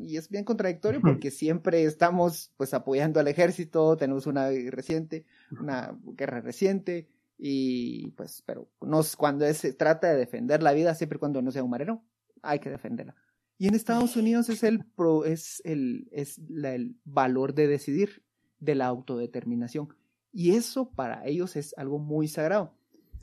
Y 0.01 0.17
es 0.17 0.29
bien 0.29 0.45
contradictorio 0.45 1.01
porque 1.01 1.33
siempre 1.33 1.83
estamos 1.83 2.53
pues 2.57 2.75
apoyando 2.75 3.19
al 3.19 3.27
ejército, 3.27 3.97
tenemos 3.97 4.29
una 4.29 4.49
reciente, 4.71 5.27
una 5.51 5.99
guerra 6.15 6.41
reciente, 6.41 7.09
y 7.39 8.11
pues, 8.11 8.43
pero 8.45 8.69
nos, 8.81 9.17
cuando 9.17 9.53
se 9.55 9.73
trata 9.73 10.09
de 10.09 10.17
defender 10.17 10.63
la 10.63 10.73
vida, 10.73 10.95
siempre 10.95 11.19
cuando 11.19 11.41
no 11.41 11.53
sea 11.53 11.63
un 11.63 11.71
marero, 11.71 12.03
hay 12.43 12.59
que 12.59 12.71
defenderla. 12.71 13.15
Y 13.59 13.67
en 13.69 13.75
Estados 13.75 14.17
Unidos 14.17 14.49
es 14.49 14.63
el, 14.63 14.85
pro, 14.85 15.25
es 15.25 15.61
el, 15.65 16.09
es 16.13 16.39
el 16.39 16.97
valor 17.05 17.55
de 17.55 17.67
decidir, 17.67 18.23
de 18.61 18.75
la 18.75 18.87
autodeterminación. 18.87 19.95
Y 20.33 20.55
eso 20.55 20.91
para 20.91 21.27
ellos 21.27 21.57
es 21.57 21.75
algo 21.77 21.99
muy 21.99 22.29
sagrado. 22.29 22.75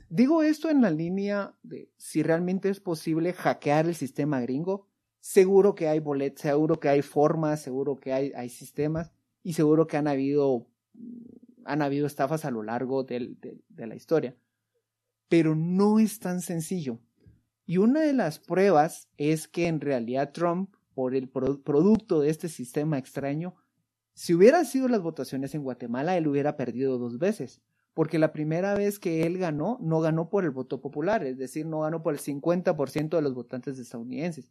Digo 0.08 0.42
esto 0.42 0.70
en 0.70 0.82
la 0.82 0.90
línea 0.90 1.56
de 1.62 1.90
si 1.96 2.22
realmente 2.22 2.68
es 2.68 2.80
posible 2.80 3.32
hackear 3.32 3.86
el 3.86 3.94
sistema 3.94 4.40
gringo. 4.40 4.86
Seguro 5.20 5.74
que 5.74 5.88
hay 5.88 5.98
boletos, 5.98 6.42
seguro 6.42 6.78
que 6.78 6.88
hay 6.88 7.02
formas, 7.02 7.60
seguro 7.60 7.96
que 7.96 8.12
hay, 8.12 8.48
sistemas 8.48 9.12
y 9.42 9.54
seguro 9.54 9.88
que 9.88 9.96
han 9.96 10.06
habido, 10.06 10.68
han 11.64 11.82
habido 11.82 12.06
estafas 12.06 12.44
a 12.44 12.52
lo 12.52 12.62
largo 12.62 13.02
de 13.02 13.36
la 13.76 13.96
historia. 13.96 14.36
Pero 15.28 15.56
no 15.56 15.98
es 15.98 16.20
tan 16.20 16.40
sencillo. 16.40 17.00
Y 17.66 17.78
una 17.78 18.02
de 18.02 18.12
las 18.12 18.38
pruebas 18.38 19.08
es 19.16 19.48
que 19.48 19.66
en 19.66 19.80
realidad 19.80 20.30
Trump, 20.32 20.76
por 20.94 21.16
el 21.16 21.28
producto 21.28 22.20
de 22.20 22.30
este 22.30 22.48
sistema 22.48 22.96
extraño, 22.96 23.56
si 24.16 24.32
hubieran 24.32 24.64
sido 24.64 24.88
las 24.88 25.02
votaciones 25.02 25.54
en 25.54 25.62
Guatemala, 25.62 26.16
él 26.16 26.26
hubiera 26.26 26.56
perdido 26.56 26.96
dos 26.96 27.18
veces, 27.18 27.60
porque 27.92 28.18
la 28.18 28.32
primera 28.32 28.72
vez 28.72 28.98
que 28.98 29.26
él 29.26 29.36
ganó, 29.36 29.78
no 29.82 30.00
ganó 30.00 30.30
por 30.30 30.44
el 30.44 30.52
voto 30.52 30.80
popular, 30.80 31.22
es 31.22 31.36
decir, 31.36 31.66
no 31.66 31.80
ganó 31.80 32.02
por 32.02 32.14
el 32.14 32.20
50% 32.20 33.10
de 33.10 33.20
los 33.20 33.34
votantes 33.34 33.78
estadounidenses. 33.78 34.50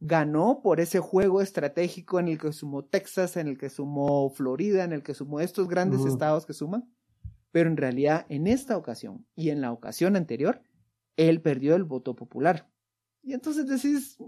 Ganó 0.00 0.60
por 0.62 0.80
ese 0.80 1.00
juego 1.00 1.40
estratégico 1.40 2.20
en 2.20 2.28
el 2.28 2.36
que 2.36 2.52
sumó 2.52 2.84
Texas, 2.84 3.38
en 3.38 3.48
el 3.48 3.56
que 3.56 3.70
sumó 3.70 4.28
Florida, 4.28 4.84
en 4.84 4.92
el 4.92 5.02
que 5.02 5.14
sumó 5.14 5.40
estos 5.40 5.66
grandes 5.66 6.04
estados 6.04 6.44
que 6.44 6.52
suman. 6.52 6.86
Pero 7.52 7.70
en 7.70 7.78
realidad, 7.78 8.26
en 8.28 8.46
esta 8.46 8.76
ocasión 8.76 9.26
y 9.34 9.48
en 9.48 9.62
la 9.62 9.72
ocasión 9.72 10.14
anterior, 10.14 10.60
él 11.16 11.40
perdió 11.40 11.74
el 11.74 11.84
voto 11.84 12.14
popular. 12.14 12.68
Y 13.24 13.32
entonces 13.32 13.66
decís, 13.66 14.18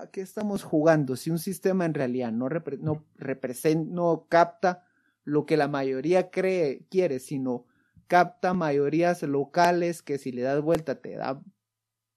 ¿a 0.00 0.06
qué 0.10 0.22
estamos 0.22 0.62
jugando? 0.62 1.14
Si 1.14 1.30
un 1.30 1.38
sistema 1.38 1.84
en 1.84 1.92
realidad 1.92 2.32
no, 2.32 2.48
no, 2.80 3.04
representa, 3.16 3.92
no 3.92 4.26
capta 4.30 4.84
lo 5.24 5.44
que 5.44 5.58
la 5.58 5.68
mayoría 5.68 6.30
cree, 6.30 6.86
quiere, 6.90 7.20
sino 7.20 7.66
capta 8.06 8.54
mayorías 8.54 9.22
locales 9.22 10.02
que 10.02 10.16
si 10.18 10.32
le 10.32 10.42
das 10.42 10.62
vuelta 10.62 11.00
te, 11.02 11.16
da, 11.16 11.42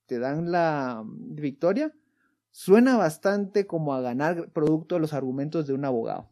te 0.06 0.20
dan 0.20 0.50
la 0.52 1.04
victoria, 1.06 1.93
suena 2.52 2.96
bastante 2.96 3.67
como 3.67 3.93
a 3.93 4.02
ganar 4.02 4.50
producto 4.52 4.96
de 4.96 5.02
los 5.02 5.13
argumentos 5.13 5.67
de 5.67 5.74
un 5.74 5.84
abogado. 5.84 6.30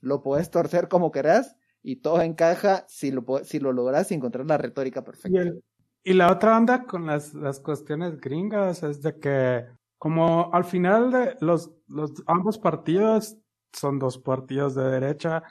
Lo 0.00 0.22
puedes 0.22 0.50
torcer 0.50 0.88
como 0.88 1.10
querás, 1.10 1.56
y 1.82 1.96
todo 1.96 2.20
encaja 2.22 2.84
si 2.88 3.10
lo, 3.10 3.24
si 3.44 3.58
lo 3.58 3.72
logras 3.72 4.10
y 4.10 4.14
encontrar 4.14 4.46
la 4.46 4.58
retórica 4.58 5.02
perfecta. 5.02 5.42
Y, 5.42 5.62
la 6.04 6.32
otra 6.32 6.56
onda 6.56 6.84
con 6.84 7.06
las, 7.06 7.34
las 7.34 7.60
cuestiones 7.60 8.20
gringas 8.20 8.82
es 8.82 9.02
de 9.02 9.18
que 9.18 9.66
como 9.98 10.50
al 10.52 10.64
final 10.64 11.10
de 11.10 11.36
los, 11.40 11.70
los 11.86 12.12
ambos 12.26 12.58
partidos 12.58 13.36
son 13.72 13.98
dos 13.98 14.18
partidos 14.18 14.74
de 14.74 14.84
derecha 14.84 15.42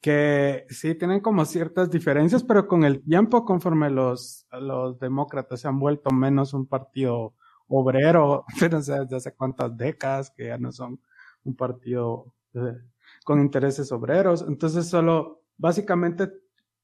que 0.00 0.64
sí 0.70 0.94
tienen 0.94 1.20
como 1.20 1.44
ciertas 1.44 1.90
diferencias, 1.90 2.42
pero 2.42 2.66
con 2.66 2.84
el 2.84 3.02
tiempo, 3.02 3.44
conforme 3.44 3.90
los, 3.90 4.46
los 4.52 4.98
demócratas 4.98 5.60
se 5.60 5.68
han 5.68 5.78
vuelto 5.78 6.10
menos 6.10 6.54
un 6.54 6.66
partido 6.66 7.34
obrero, 7.68 8.44
no 8.70 8.82
sé 8.82 9.00
desde 9.00 9.16
hace 9.16 9.34
cuántas 9.34 9.76
décadas 9.76 10.30
que 10.30 10.46
ya 10.46 10.58
no 10.58 10.72
son 10.72 11.00
un 11.44 11.56
partido 11.56 12.32
con 13.24 13.40
intereses 13.40 13.92
obreros, 13.92 14.44
entonces 14.46 14.88
solo 14.88 15.42
básicamente 15.56 16.30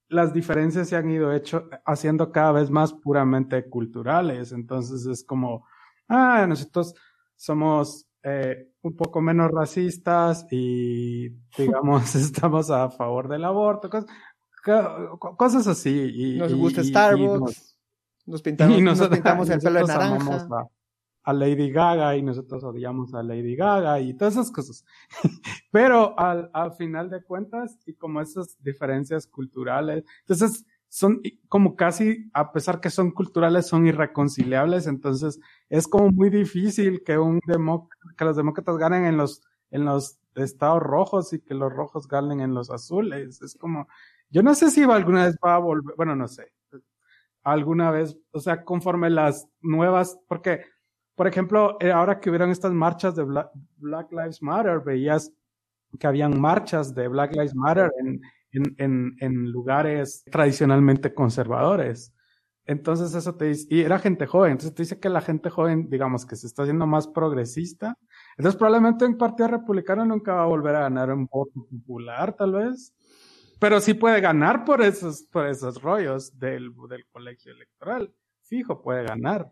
las 0.08 0.32
diferencias 0.32 0.88
se 0.88 0.96
han 0.96 1.10
ido 1.10 1.32
hecho, 1.32 1.68
haciendo 1.84 2.30
cada 2.30 2.52
vez 2.52 2.70
más 2.70 2.92
puramente 2.92 3.68
culturales, 3.68 4.52
entonces 4.52 5.06
es 5.06 5.24
como, 5.24 5.66
ah, 6.08 6.46
nosotros 6.48 6.94
somos 7.34 8.06
eh, 8.22 8.72
un 8.82 8.96
poco 8.96 9.20
menos 9.20 9.50
racistas 9.50 10.46
y, 10.50 11.28
digamos, 11.58 12.14
estamos 12.14 12.70
a 12.70 12.90
favor 12.90 13.28
del 13.28 13.44
aborto, 13.44 13.88
cosas, 13.90 14.10
cosas 15.36 15.66
así. 15.66 16.10
Y, 16.14 16.38
nos 16.38 16.54
gusta 16.54 16.82
Starbucks, 16.82 17.78
nos 18.26 18.42
pintamos, 18.42 18.80
nos 18.82 19.08
pintamos 19.08 19.50
el 19.50 19.60
pelo 19.60 19.80
de 19.80 19.86
naranja. 19.86 20.68
A, 21.26 21.32
Lady 21.32 21.70
Gaga 21.70 22.16
y 22.16 22.22
nosotros 22.22 22.64
odiamos 22.64 23.12
a 23.14 23.22
Lady 23.22 23.56
Gaga 23.56 24.00
y 24.00 24.14
todas 24.14 24.34
esas 24.34 24.50
cosas. 24.50 24.84
Pero 25.70 26.18
al, 26.18 26.50
al 26.54 26.72
final 26.72 27.10
de 27.10 27.22
cuentas, 27.22 27.78
y 27.86 27.94
como 27.94 28.20
esas 28.20 28.56
diferencias 28.62 29.26
culturales, 29.26 30.04
entonces 30.20 30.64
son 30.88 31.20
como 31.48 31.76
casi, 31.76 32.30
a 32.32 32.52
pesar 32.52 32.80
que 32.80 32.90
son 32.90 33.10
culturales, 33.10 33.66
son 33.66 33.86
irreconciliables, 33.86 34.86
entonces 34.86 35.38
es 35.68 35.88
como 35.88 36.10
muy 36.10 36.30
difícil 36.30 37.02
que 37.04 37.18
un 37.18 37.40
que 38.16 38.24
los 38.24 38.36
demócratas 38.36 38.76
ganen 38.78 39.04
en 39.04 39.16
los, 39.16 39.42
en 39.70 39.84
los 39.84 40.18
estados 40.34 40.82
rojos 40.82 41.32
y 41.32 41.40
que 41.40 41.54
los 41.54 41.72
rojos 41.72 42.08
ganen 42.08 42.40
en 42.40 42.54
los 42.54 42.70
azules. 42.70 43.42
Es 43.42 43.56
como, 43.56 43.88
yo 44.30 44.42
no 44.42 44.54
sé 44.54 44.70
si 44.70 44.84
alguna 44.84 45.26
vez 45.26 45.36
va 45.44 45.56
a 45.56 45.58
volver, 45.58 45.94
bueno, 45.96 46.16
no 46.16 46.28
sé, 46.28 46.52
alguna 47.42 47.90
vez, 47.90 48.18
o 48.32 48.40
sea, 48.40 48.64
conforme 48.64 49.10
las 49.10 49.48
nuevas, 49.60 50.18
porque, 50.28 50.64
por 51.16 51.26
ejemplo, 51.26 51.79
eh, 51.81 51.90
ahora 51.90 52.20
que 52.20 52.29
hubieron 52.29 52.50
estas 52.50 52.72
marchas 52.72 53.16
de 53.16 53.24
Black, 53.24 54.12
Lives 54.12 54.42
Matter, 54.42 54.81
veías 54.81 55.33
que 55.98 56.07
habían 56.07 56.38
marchas 56.38 56.94
de 56.94 57.09
Black 57.09 57.33
Lives 57.33 57.55
Matter 57.55 57.90
en, 57.98 58.20
en, 58.52 59.16
en, 59.18 59.50
lugares 59.50 60.24
tradicionalmente 60.31 61.14
conservadores. 61.14 62.12
Entonces 62.66 63.14
eso 63.14 63.35
te 63.35 63.46
dice, 63.46 63.66
y 63.70 63.81
era 63.81 63.98
gente 63.98 64.26
joven, 64.26 64.52
entonces 64.52 64.74
te 64.74 64.83
dice 64.83 65.00
que 65.00 65.09
la 65.09 65.22
gente 65.22 65.48
joven, 65.48 65.88
digamos, 65.88 66.26
que 66.26 66.37
se 66.37 66.46
está 66.46 66.62
haciendo 66.62 66.87
más 66.87 67.09
progresista. 67.09 67.96
Entonces 68.37 68.59
probablemente 68.59 69.07
un 69.07 69.16
partido 69.16 69.48
republicano 69.48 70.05
nunca 70.05 70.35
va 70.35 70.42
a 70.42 70.46
volver 70.46 70.74
a 70.74 70.81
ganar 70.81 71.11
un 71.12 71.26
voto 71.26 71.66
popular, 71.70 72.35
tal 72.35 72.52
vez. 72.52 72.92
Pero 73.59 73.81
sí 73.81 73.94
puede 73.94 74.20
ganar 74.20 74.66
por 74.66 74.83
esos, 74.83 75.22
por 75.22 75.46
esos 75.46 75.81
rollos 75.81 76.38
del, 76.38 76.74
del 76.90 77.07
colegio 77.11 77.52
electoral. 77.52 78.12
Fijo, 78.42 78.83
puede 78.83 79.05
ganar. 79.05 79.50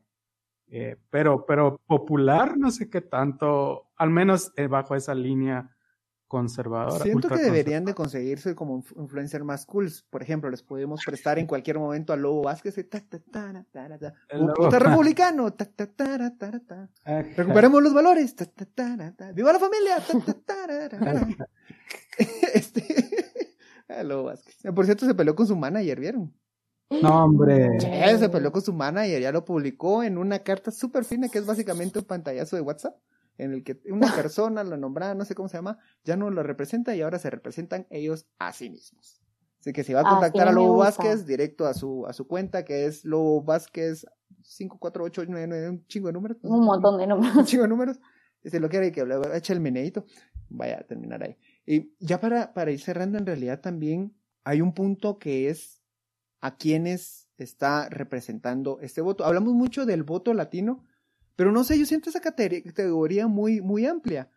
Eh, 0.68 0.96
pero, 1.10 1.44
pero 1.46 1.80
popular, 1.86 2.56
no 2.56 2.70
sé 2.70 2.88
qué 2.88 3.00
tanto, 3.00 3.90
al 3.96 4.10
menos 4.10 4.52
eh, 4.56 4.66
bajo 4.66 4.94
esa 4.94 5.14
línea 5.14 5.70
conservadora. 6.34 7.04
Siento 7.04 7.28
que 7.28 7.36
deberían 7.36 7.84
de 7.84 7.94
conseguirse 7.94 8.56
como 8.56 8.82
influencer 8.96 9.44
más 9.44 9.66
cool. 9.66 9.88
Por 10.10 10.20
ejemplo, 10.22 10.50
les 10.50 10.62
podemos 10.62 11.00
prestar 11.04 11.38
en 11.38 11.46
cualquier 11.46 11.78
momento 11.78 12.12
a 12.12 12.16
Lobo 12.16 12.42
Vázquez. 12.42 12.74
Ta, 12.88 13.04
republicano. 14.80 15.54
Recuperemos 17.36 17.82
los 17.82 17.94
valores. 17.94 18.34
¡Viva 19.32 19.52
la 19.52 19.60
familia! 19.60 19.98
este... 22.54 22.84
Lobo 24.04 24.24
Vázquez. 24.24 24.56
Por 24.74 24.86
cierto, 24.86 25.06
se 25.06 25.14
peleó 25.14 25.36
con 25.36 25.46
su 25.46 25.54
manager, 25.54 26.00
¿vieron? 26.00 26.34
No, 27.02 27.24
hombre. 27.24 27.80
se 27.80 28.28
peleó 28.28 28.52
con 28.52 28.62
su 28.62 28.72
manager, 28.72 29.20
ya 29.20 29.32
lo 29.32 29.44
publicó 29.44 30.02
en 30.02 30.18
una 30.18 30.40
carta 30.40 30.70
súper 30.70 31.04
fina 31.04 31.28
que 31.28 31.38
es 31.38 31.46
básicamente 31.46 31.98
un 31.98 32.04
pantallazo 32.04 32.56
de 32.56 32.62
WhatsApp 32.62 32.96
en 33.38 33.52
el 33.52 33.64
que 33.64 33.80
una 33.90 34.12
persona 34.14 34.64
lo 34.64 34.76
nombrada, 34.76 35.14
no 35.14 35.24
sé 35.24 35.34
cómo 35.34 35.48
se 35.48 35.56
llama, 35.56 35.78
ya 36.04 36.16
no 36.16 36.30
lo 36.30 36.42
representa 36.42 36.94
y 36.94 37.02
ahora 37.02 37.18
se 37.18 37.30
representan 37.30 37.86
ellos 37.90 38.26
a 38.38 38.52
sí 38.52 38.70
mismos. 38.70 39.20
Así 39.60 39.72
que 39.72 39.82
si 39.82 39.94
va 39.94 40.00
a 40.00 40.04
contactar 40.04 40.48
a 40.48 40.52
Lobo 40.52 40.76
Vázquez, 40.76 41.24
directo 41.24 41.66
a 41.66 41.72
su, 41.72 42.04
a 42.06 42.12
su 42.12 42.26
cuenta, 42.26 42.66
que 42.66 42.84
es 42.84 43.02
Lobo 43.06 43.42
Vázquez 43.42 44.04
54899, 44.42 45.70
un 45.70 45.86
chingo 45.86 46.08
de 46.08 46.12
números. 46.12 46.36
Un 46.42 46.66
montón 46.66 46.98
de 46.98 47.06
números. 47.06 47.34
Un 47.34 47.44
chingo 47.46 47.62
de 47.62 47.68
números. 47.70 47.98
Si 48.44 48.58
lo 48.58 48.68
quiere 48.68 48.92
que 48.92 49.06
le 49.06 49.14
eche 49.34 49.54
el 49.54 49.60
meneito, 49.60 50.04
vaya 50.50 50.80
a 50.80 50.82
terminar 50.82 51.22
ahí. 51.22 51.38
Y 51.64 51.94
ya 51.98 52.20
para, 52.20 52.52
para 52.52 52.72
ir 52.72 52.80
cerrando, 52.80 53.16
en 53.16 53.24
realidad 53.24 53.60
también 53.60 54.14
hay 54.44 54.60
un 54.60 54.74
punto 54.74 55.18
que 55.18 55.48
es 55.48 55.82
a 56.44 56.56
quienes 56.58 57.30
está 57.38 57.88
representando 57.88 58.78
este 58.82 59.00
voto. 59.00 59.24
Hablamos 59.24 59.54
mucho 59.54 59.86
del 59.86 60.02
voto 60.02 60.34
latino, 60.34 60.84
pero 61.36 61.52
no 61.52 61.64
sé, 61.64 61.78
yo 61.78 61.86
siento 61.86 62.10
esa 62.10 62.20
categoría 62.20 63.28
muy, 63.28 63.62
muy 63.62 63.86
amplia. 63.86 64.28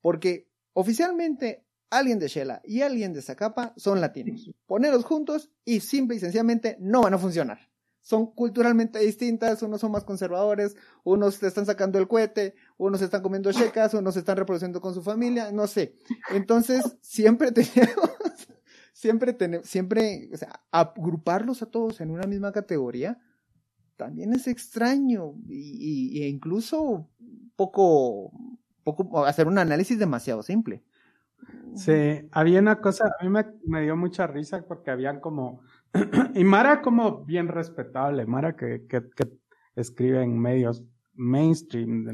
Porque 0.00 0.48
oficialmente 0.72 1.66
alguien 1.90 2.18
de 2.18 2.28
Shela 2.28 2.62
y 2.64 2.80
alguien 2.80 3.12
de 3.12 3.20
Zacapa 3.20 3.74
son 3.76 4.00
latinos. 4.00 4.50
Ponerlos 4.64 5.04
juntos 5.04 5.50
y 5.66 5.80
simple 5.80 6.16
y 6.16 6.20
sencillamente 6.20 6.78
no 6.80 7.02
van 7.02 7.12
a 7.12 7.18
funcionar. 7.18 7.58
Son 8.00 8.32
culturalmente 8.32 8.98
distintas, 9.00 9.62
unos 9.62 9.82
son 9.82 9.92
más 9.92 10.04
conservadores, 10.04 10.74
unos 11.04 11.38
te 11.38 11.48
están 11.48 11.66
sacando 11.66 11.98
el 11.98 12.08
cohete, 12.08 12.54
unos 12.78 13.02
están 13.02 13.20
comiendo 13.20 13.52
checas, 13.52 13.92
unos 13.92 14.14
se 14.14 14.20
están 14.20 14.38
reproduciendo 14.38 14.80
con 14.80 14.94
su 14.94 15.02
familia, 15.02 15.52
no 15.52 15.66
sé. 15.66 15.96
Entonces, 16.30 16.96
siempre 17.02 17.52
tenemos, 17.52 18.10
siempre 18.92 19.32
tenemos, 19.32 19.66
siempre, 19.66 20.28
o 20.32 20.36
sea, 20.36 20.60
agruparlos 20.70 21.62
a 21.62 21.66
todos 21.66 22.00
en 22.00 22.10
una 22.10 22.26
misma 22.26 22.52
categoría, 22.52 23.18
también 23.96 24.32
es 24.32 24.46
extraño 24.46 25.34
y, 25.48 26.22
e 26.22 26.28
incluso 26.28 27.08
poco, 27.56 28.32
poco, 28.84 29.24
hacer 29.24 29.46
un 29.46 29.58
análisis 29.58 29.98
demasiado 29.98 30.42
simple. 30.42 30.82
Sí, 31.74 32.28
había 32.30 32.60
una 32.60 32.80
cosa, 32.80 33.16
a 33.18 33.24
mí 33.24 33.30
me, 33.64 33.82
dio 33.82 33.96
mucha 33.96 34.26
risa 34.26 34.64
porque 34.66 34.90
habían 34.90 35.20
como, 35.20 35.62
y 36.34 36.44
Mara 36.44 36.82
como 36.82 37.24
bien 37.24 37.48
respetable, 37.48 38.26
Mara 38.26 38.54
que, 38.56 38.86
que, 38.86 39.02
escribe 39.74 40.22
en 40.22 40.38
medios 40.38 40.84
mainstream, 41.14 42.04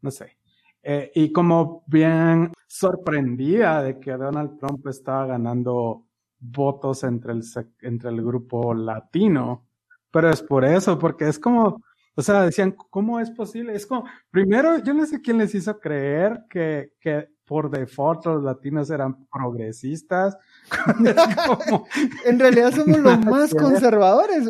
no 0.00 0.10
sé, 0.10 0.38
eh, 0.82 1.10
y 1.14 1.32
como 1.32 1.82
bien 1.86 2.52
sorprendida 2.66 3.82
de 3.82 3.98
que 4.00 4.12
Donald 4.12 4.58
Trump 4.58 4.86
estaba 4.88 5.26
ganando 5.26 6.06
votos 6.38 7.04
entre 7.04 7.32
el, 7.32 7.42
entre 7.82 8.10
el 8.10 8.22
grupo 8.22 8.74
latino 8.74 9.66
pero 10.14 10.30
es 10.30 10.40
por 10.40 10.64
eso, 10.64 10.96
porque 10.96 11.26
es 11.26 11.40
como, 11.40 11.82
o 12.14 12.22
sea, 12.22 12.42
decían, 12.42 12.70
¿cómo 12.70 13.18
es 13.18 13.32
posible? 13.32 13.74
Es 13.74 13.84
como, 13.84 14.04
primero, 14.30 14.78
yo 14.78 14.94
no 14.94 15.04
sé 15.06 15.20
quién 15.20 15.38
les 15.38 15.56
hizo 15.56 15.80
creer 15.80 16.44
que, 16.48 16.92
que 17.00 17.30
por 17.44 17.68
default 17.68 18.24
los 18.26 18.44
latinos 18.44 18.90
eran 18.90 19.26
progresistas. 19.26 20.36
en 22.24 22.38
realidad 22.38 22.72
somos 22.72 23.00
los 23.00 23.18
más 23.26 23.52
conservadores. 23.52 24.48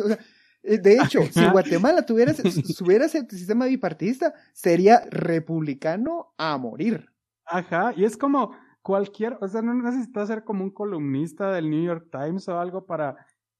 Eh, 0.61 0.77
de 0.77 0.97
hecho, 0.97 1.21
si 1.31 1.43
Guatemala 1.47 2.05
tuviera, 2.05 2.31
tuviera 2.77 3.05
ese 3.07 3.27
sistema 3.27 3.65
bipartidista, 3.65 4.35
sería 4.53 5.01
republicano 5.09 6.35
a 6.37 6.59
morir. 6.59 7.09
Ajá, 7.45 7.93
y 7.95 8.05
es 8.05 8.17
como 8.17 8.55
cualquier, 8.81 9.37
o 9.41 9.47
sea, 9.47 9.61
no 9.61 9.73
necesitas 9.73 10.27
ser 10.27 10.43
como 10.43 10.63
un 10.63 10.71
columnista 10.71 11.51
del 11.51 11.69
New 11.69 11.83
York 11.83 12.07
Times 12.11 12.47
o 12.49 12.59
algo 12.59 12.85
para 12.85 13.15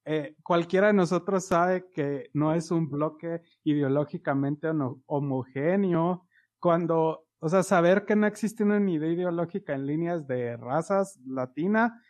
eh, 0.05 0.35
cualquiera 0.43 0.87
de 0.87 0.93
nosotros 0.93 1.45
sabe 1.47 1.89
que 1.91 2.29
no 2.33 2.53
es 2.53 2.69
un 2.71 2.89
bloque 2.89 3.41
ideológicamente 3.63 4.67
homogéneo. 5.07 6.27
Cuando, 6.59 7.25
o 7.39 7.49
sea, 7.49 7.63
saber 7.63 8.05
que 8.05 8.15
no 8.15 8.27
existe 8.27 8.63
una 8.63 8.79
idea 8.89 9.11
ideológica 9.11 9.73
en 9.73 9.85
líneas 9.87 10.27
de 10.27 10.57
razas 10.57 11.19
latina 11.25 12.01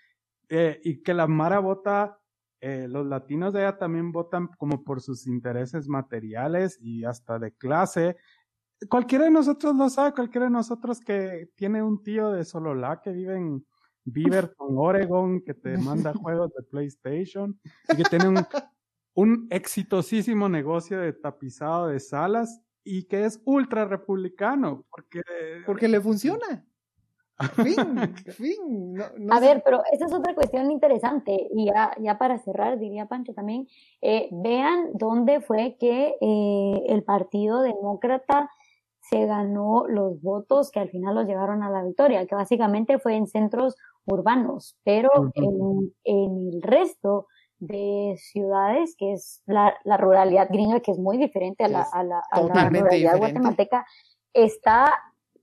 eh, 0.49 0.79
y 0.83 1.01
que 1.03 1.13
la 1.13 1.27
Mara 1.27 1.59
vota, 1.59 2.19
eh, 2.61 2.87
los 2.89 3.05
latinos 3.05 3.53
de 3.53 3.61
ella 3.61 3.77
también 3.77 4.11
votan 4.11 4.47
como 4.57 4.83
por 4.83 5.01
sus 5.01 5.27
intereses 5.27 5.87
materiales 5.87 6.77
y 6.81 7.05
hasta 7.05 7.39
de 7.39 7.53
clase. 7.53 8.17
Cualquiera 8.89 9.25
de 9.25 9.31
nosotros 9.31 9.75
lo 9.75 9.89
sabe, 9.89 10.13
cualquiera 10.13 10.45
de 10.45 10.51
nosotros 10.51 10.99
que 10.99 11.49
tiene 11.55 11.81
un 11.81 12.03
tío 12.03 12.31
de 12.31 12.43
Sololá 12.43 13.01
que 13.01 13.11
vive 13.11 13.35
en 13.35 13.65
con 14.55 14.77
Oregon, 14.77 15.41
que 15.41 15.53
te 15.53 15.77
manda 15.77 16.13
juegos 16.13 16.53
de 16.53 16.63
PlayStation, 16.63 17.59
y 17.89 17.95
que 17.97 18.03
tiene 18.03 18.27
un, 18.27 18.45
un 19.15 19.47
exitosísimo 19.49 20.49
negocio 20.49 20.99
de 20.99 21.13
tapizado 21.13 21.87
de 21.87 21.99
salas 21.99 22.61
y 22.83 23.05
que 23.05 23.25
es 23.25 23.41
ultra 23.45 23.85
republicano, 23.85 24.85
porque... 24.89 25.21
Porque 25.65 25.87
le 25.87 25.99
funciona. 25.99 26.65
Fin, 27.55 28.15
fin. 28.31 28.97
a 29.29 29.39
ver, 29.41 29.61
pero 29.65 29.81
esa 29.91 30.05
es 30.05 30.13
otra 30.13 30.33
cuestión 30.33 30.71
interesante. 30.71 31.49
Y 31.53 31.65
ya, 31.65 31.91
ya 31.99 32.17
para 32.17 32.39
cerrar, 32.39 32.79
diría 32.79 33.07
Pancho 33.07 33.33
también, 33.33 33.67
eh, 34.01 34.29
vean 34.31 34.91
dónde 34.93 35.41
fue 35.41 35.75
que 35.77 36.15
eh, 36.21 36.83
el 36.87 37.03
Partido 37.03 37.61
Demócrata 37.61 38.49
se 39.09 39.25
ganó 39.25 39.85
los 39.87 40.21
votos 40.21 40.71
que 40.71 40.79
al 40.79 40.89
final 40.89 41.15
los 41.15 41.27
llevaron 41.27 41.61
a 41.63 41.69
la 41.69 41.83
victoria, 41.83 42.25
que 42.25 42.35
básicamente 42.35 42.97
fue 42.97 43.15
en 43.15 43.27
centros 43.27 43.75
urbanos, 44.05 44.77
pero 44.83 45.09
en, 45.35 45.93
el 46.03 46.61
resto 46.61 47.27
de 47.59 48.15
ciudades, 48.17 48.95
que 48.97 49.13
es 49.13 49.43
la, 49.45 49.75
ruralidad 49.97 50.47
gringa, 50.49 50.79
que 50.79 50.91
es 50.91 50.97
muy 50.97 51.17
diferente 51.17 51.63
a 51.63 51.67
la, 51.67 51.85
a 51.91 52.03
la, 52.03 52.23
ruralidad 52.69 53.17
guatemalteca, 53.17 53.85
está 54.33 54.91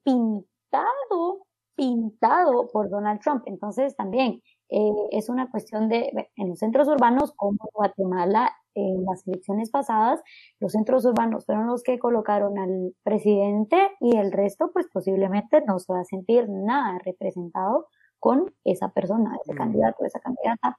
pintado, 0.02 1.46
pintado 1.76 2.68
por 2.72 2.90
Donald 2.90 3.20
Trump. 3.20 3.44
Entonces 3.46 3.94
también 3.96 4.42
eh, 4.70 5.08
es 5.12 5.28
una 5.28 5.50
cuestión 5.50 5.88
de, 5.88 6.30
en 6.36 6.48
los 6.48 6.58
centros 6.58 6.88
urbanos 6.88 7.32
como 7.36 7.58
Guatemala, 7.72 8.52
en 8.74 9.04
las 9.04 9.26
elecciones 9.26 9.70
pasadas, 9.70 10.20
los 10.60 10.72
centros 10.72 11.04
urbanos 11.04 11.46
fueron 11.46 11.66
los 11.66 11.82
que 11.82 11.98
colocaron 11.98 12.58
al 12.58 12.94
presidente 13.02 13.76
y 14.00 14.16
el 14.16 14.32
resto, 14.32 14.70
pues 14.72 14.86
posiblemente 14.92 15.62
no 15.66 15.78
se 15.78 15.92
va 15.92 16.00
a 16.00 16.04
sentir 16.04 16.48
nada 16.48 16.98
representado 17.04 17.88
con 18.18 18.54
esa 18.64 18.92
persona, 18.92 19.36
ese 19.42 19.52
mm. 19.54 19.56
candidato, 19.56 20.04
esa 20.04 20.20
candidata. 20.20 20.78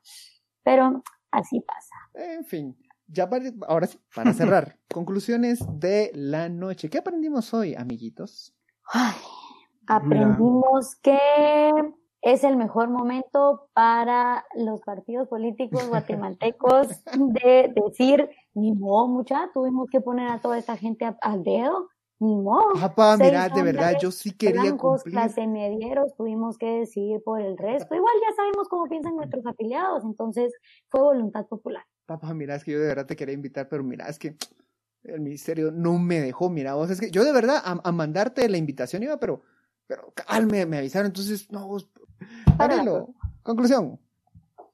Pero 0.64 1.04
así 1.32 1.60
pasa. 1.62 1.96
En 2.14 2.46
fin, 2.46 2.78
ya 3.08 3.30
para, 3.30 3.46
ahora 3.68 3.88
sí, 3.88 4.00
para 4.16 4.34
cerrar, 4.34 4.78
conclusiones 4.92 5.60
de 5.80 6.12
la 6.14 6.50
noche. 6.50 6.90
¿Qué 6.90 7.00
aprendimos 7.00 7.54
hoy, 7.54 7.76
amiguitos? 7.76 8.56
aprendimos 9.88 10.96
que 11.02 11.20
es 12.24 12.46
el 12.46 12.56
mejor 12.56 12.90
momento 12.90 13.70
para 13.74 14.46
los 14.56 14.82
partidos 14.82 15.28
políticos 15.28 15.88
guatemaltecos 15.90 16.88
de 17.18 17.74
decir, 17.76 18.30
ni 18.54 18.72
modo, 18.72 19.08
mucha, 19.10 19.50
tuvimos 19.54 19.90
que 19.90 20.00
poner 20.00 20.30
a 20.30 20.40
toda 20.40 20.58
esta 20.58 20.78
gente 20.78 21.06
al 21.22 21.44
dedo 21.44 21.90
ni 22.20 22.36
modo. 22.38 22.74
Papá, 22.80 23.18
mira, 23.18 23.50
de 23.50 23.62
verdad, 23.62 23.98
yo 24.02 24.10
sí 24.10 24.32
quería 24.32 24.62
blancos, 24.62 25.04
cumplir. 25.04 25.14
clase 25.14 25.46
medieros, 25.48 26.16
tuvimos 26.16 26.58
que 26.58 26.80
decidir 26.80 27.22
por 27.24 27.42
el 27.42 27.58
resto. 27.58 27.94
Igual 27.94 28.14
ya 28.22 28.34
sabemos 28.36 28.70
cómo 28.70 28.86
piensan 28.86 29.18
nuestros 29.18 29.46
afiliados, 29.46 30.04
entonces 30.06 30.54
fue 30.88 31.02
voluntad 31.02 31.46
popular. 31.48 31.84
Papá, 32.06 32.34
mira, 32.34 32.56
es 32.56 32.64
que 32.64 32.72
yo 32.72 32.80
de 32.80 32.88
verdad 32.88 33.06
te 33.06 33.18
quería 33.18 33.34
invitar, 33.34 33.68
pero 33.68 33.84
mira, 33.84 34.08
es 34.08 34.18
que 34.18 34.38
el 35.04 35.20
ministerio 35.20 35.72
no 35.72 36.00
me 36.00 36.22
dejó, 36.22 36.50
mira, 36.50 36.76
vos, 36.76 36.90
es 36.90 37.02
que 37.02 37.12
yo 37.12 37.26
de 37.26 37.34
verdad 37.34 37.62
a, 37.64 37.92
mandarte 37.92 38.48
la 38.48 38.58
invitación 38.58 39.04
iba, 39.04 39.20
pero, 39.20 39.42
pero 39.86 40.14
me, 40.50 40.66
me 40.66 40.78
avisaron, 40.78 41.08
entonces, 41.08 41.52
no, 41.52 41.68
vos, 41.68 41.90
Conclusión. 43.44 44.00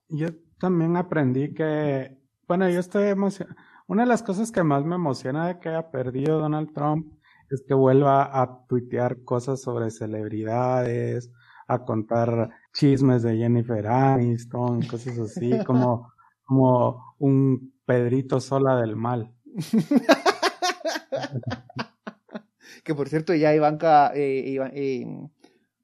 Yo 0.10 0.28
también 0.60 0.98
aprendí 0.98 1.54
que, 1.54 2.18
bueno, 2.48 2.70
yo 2.70 2.80
estoy 2.80 3.10
emocionado. 3.10 3.60
Una 3.88 4.04
de 4.04 4.10
las 4.10 4.22
cosas 4.22 4.52
que 4.52 4.64
más 4.64 4.86
me 4.86 4.96
emociona 4.96 5.48
de 5.48 5.60
que 5.60 5.70
haya 5.70 5.90
perdido 5.90 6.40
Donald 6.40 6.74
Trump 6.74 7.08
es 7.50 7.64
que 7.68 7.74
vuelva 7.74 8.40
a 8.40 8.68
tuitear 8.68 9.24
cosas 9.24 9.62
sobre 9.62 9.90
celebridades, 9.90 11.32
a 11.68 11.84
contar 11.86 12.52
chismes 12.74 13.24
de 13.24 13.38
Jennifer 13.38 13.88
Aniston, 13.88 14.84
cosas 14.84 15.18
así, 15.18 15.52
como, 15.66 16.14
como 16.44 17.16
un 17.18 17.74
Pedrito 17.86 18.40
sola 18.40 18.80
del 18.80 18.96
mal. 18.96 19.34
que 22.84 22.94
por 22.94 23.10
cierto 23.10 23.34
ya 23.34 23.56
Ivanka, 23.56 24.12
eh, 24.14 24.60
eh, 24.74 25.08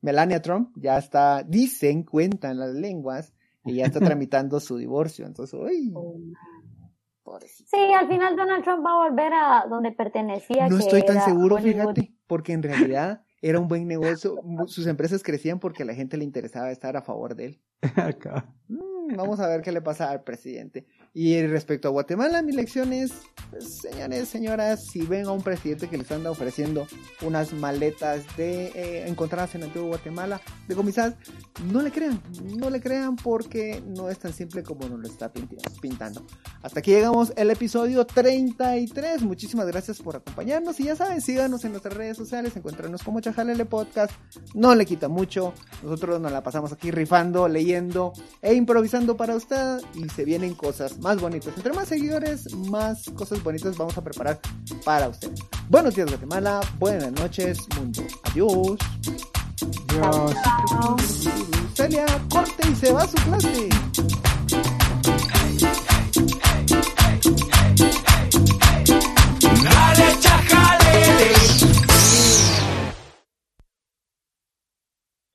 Melania 0.06 0.40
Trump 0.40 0.70
ya 0.76 1.00
está, 1.00 1.42
dicen, 1.42 2.04
cuentan 2.04 2.60
las 2.60 2.76
lenguas, 2.76 3.34
y 3.66 3.78
ya 3.78 3.86
está 3.86 4.00
tramitando 4.22 4.60
su 4.60 4.78
divorcio. 4.78 5.26
Entonces, 5.26 5.60
uy, 5.60 5.92
oh, 5.96 6.20
Sí, 7.48 7.92
al 8.00 8.08
final 8.08 8.36
Donald 8.36 8.64
Trump 8.64 8.86
va 8.86 8.92
a 8.92 9.10
volver 9.10 9.34
a 9.34 9.66
donde 9.68 9.92
pertenecía. 9.92 10.70
No 10.70 10.78
estoy 10.78 11.04
tan 11.04 11.26
seguro, 11.26 11.58
fíjate, 11.58 12.14
porque 12.28 12.54
en 12.54 12.62
realidad 12.62 13.24
era 13.42 13.60
un 13.60 13.68
buen 13.68 13.88
negocio. 13.88 14.36
Sus 14.68 14.86
empresas 14.86 15.24
crecían 15.24 15.60
porque 15.60 15.82
a 15.82 15.86
la 15.88 15.96
gente 15.96 16.18
le 16.18 16.24
interesaba 16.24 16.70
estar 16.70 16.96
a 16.96 17.02
favor 17.02 17.36
de 17.36 17.46
él. 17.46 17.62
Acá. 17.96 18.54
Mm, 18.68 19.16
vamos 19.16 19.40
a 19.40 19.48
ver 19.48 19.64
qué 19.64 19.72
le 19.72 19.82
pasa 19.82 20.12
al 20.12 20.24
presidente. 20.24 20.86
Y 21.18 21.42
respecto 21.48 21.88
a 21.88 21.92
Guatemala, 21.92 22.42
mi 22.42 22.52
lección 22.52 22.92
es, 22.92 23.14
pues, 23.50 23.78
señores, 23.78 24.28
señoras, 24.28 24.86
si 24.86 25.04
ven 25.04 25.28
a 25.28 25.32
un 25.32 25.42
presidente 25.42 25.88
que 25.88 25.98
les 25.98 26.12
anda 26.12 26.30
ofreciendo 26.30 26.88
unas 27.22 27.54
maletas 27.54 28.26
de 28.36 28.66
eh, 28.76 29.08
encontrarse 29.08 29.58
en 29.58 29.64
Antiguo 29.64 29.88
Guatemala, 29.88 30.42
de 30.68 30.76
comisadas, 30.76 31.16
no 31.72 31.82
le 31.82 31.90
crean, 31.90 32.22
no 32.58 32.70
le 32.70 32.82
crean 32.82 33.16
porque 33.16 33.82
no 33.88 34.10
es 34.10 34.20
tan 34.20 34.34
simple 34.34 34.62
como 34.62 34.90
nos 34.90 35.00
lo 35.00 35.08
está 35.08 35.32
pintando. 35.82 36.26
Hasta 36.62 36.80
aquí 36.80 36.92
llegamos 36.92 37.32
el 37.38 37.50
episodio 37.50 38.06
33. 38.06 39.22
Muchísimas 39.22 39.68
gracias 39.68 40.02
por 40.02 40.18
acompañarnos 40.18 40.78
y 40.82 40.84
ya 40.84 40.98
saben, 40.98 41.22
síganos 41.22 41.64
en 41.64 41.72
nuestras 41.72 41.94
redes 41.94 42.18
sociales, 42.18 42.58
encuéntranos 42.58 43.04
como 43.04 43.22
Chajalele 43.22 43.64
Podcast, 43.64 44.12
no 44.54 44.76
le 44.76 44.86
quita 44.86 45.08
mucho, 45.08 45.54
nosotros 45.82 46.20
nos 46.20 46.34
la 46.34 46.44
pasamos 46.44 46.74
aquí 46.74 46.92
rifando, 46.92 47.48
leyendo 47.48 48.12
e 48.42 48.54
improvisando 48.54 49.16
para 49.16 49.34
usted 49.38 49.80
y 49.94 50.10
se 50.10 50.26
vienen 50.26 50.56
cosas 50.56 51.05
más 51.06 51.22
bonitos. 51.22 51.54
Entre 51.56 51.72
más 51.72 51.88
seguidores, 51.88 52.52
más 52.56 53.04
cosas 53.12 53.44
bonitas 53.44 53.78
vamos 53.78 53.96
a 53.96 54.04
preparar 54.04 54.40
para 54.84 55.08
ustedes. 55.08 55.40
Buenos 55.70 55.94
días 55.94 56.10
Guatemala, 56.10 56.62
buenas 56.80 57.12
noches 57.12 57.60
mundo. 57.78 58.02
Adiós. 58.24 58.80
Adiós. 60.00 61.30
Celia, 61.76 62.08
corte 62.28 62.68
y 62.72 62.76
se 62.76 62.92
va 62.92 63.04
a 63.04 63.08
su 63.08 63.18
clase. 63.18 63.70
Dale, 69.64 70.20
chacal. 70.22 70.85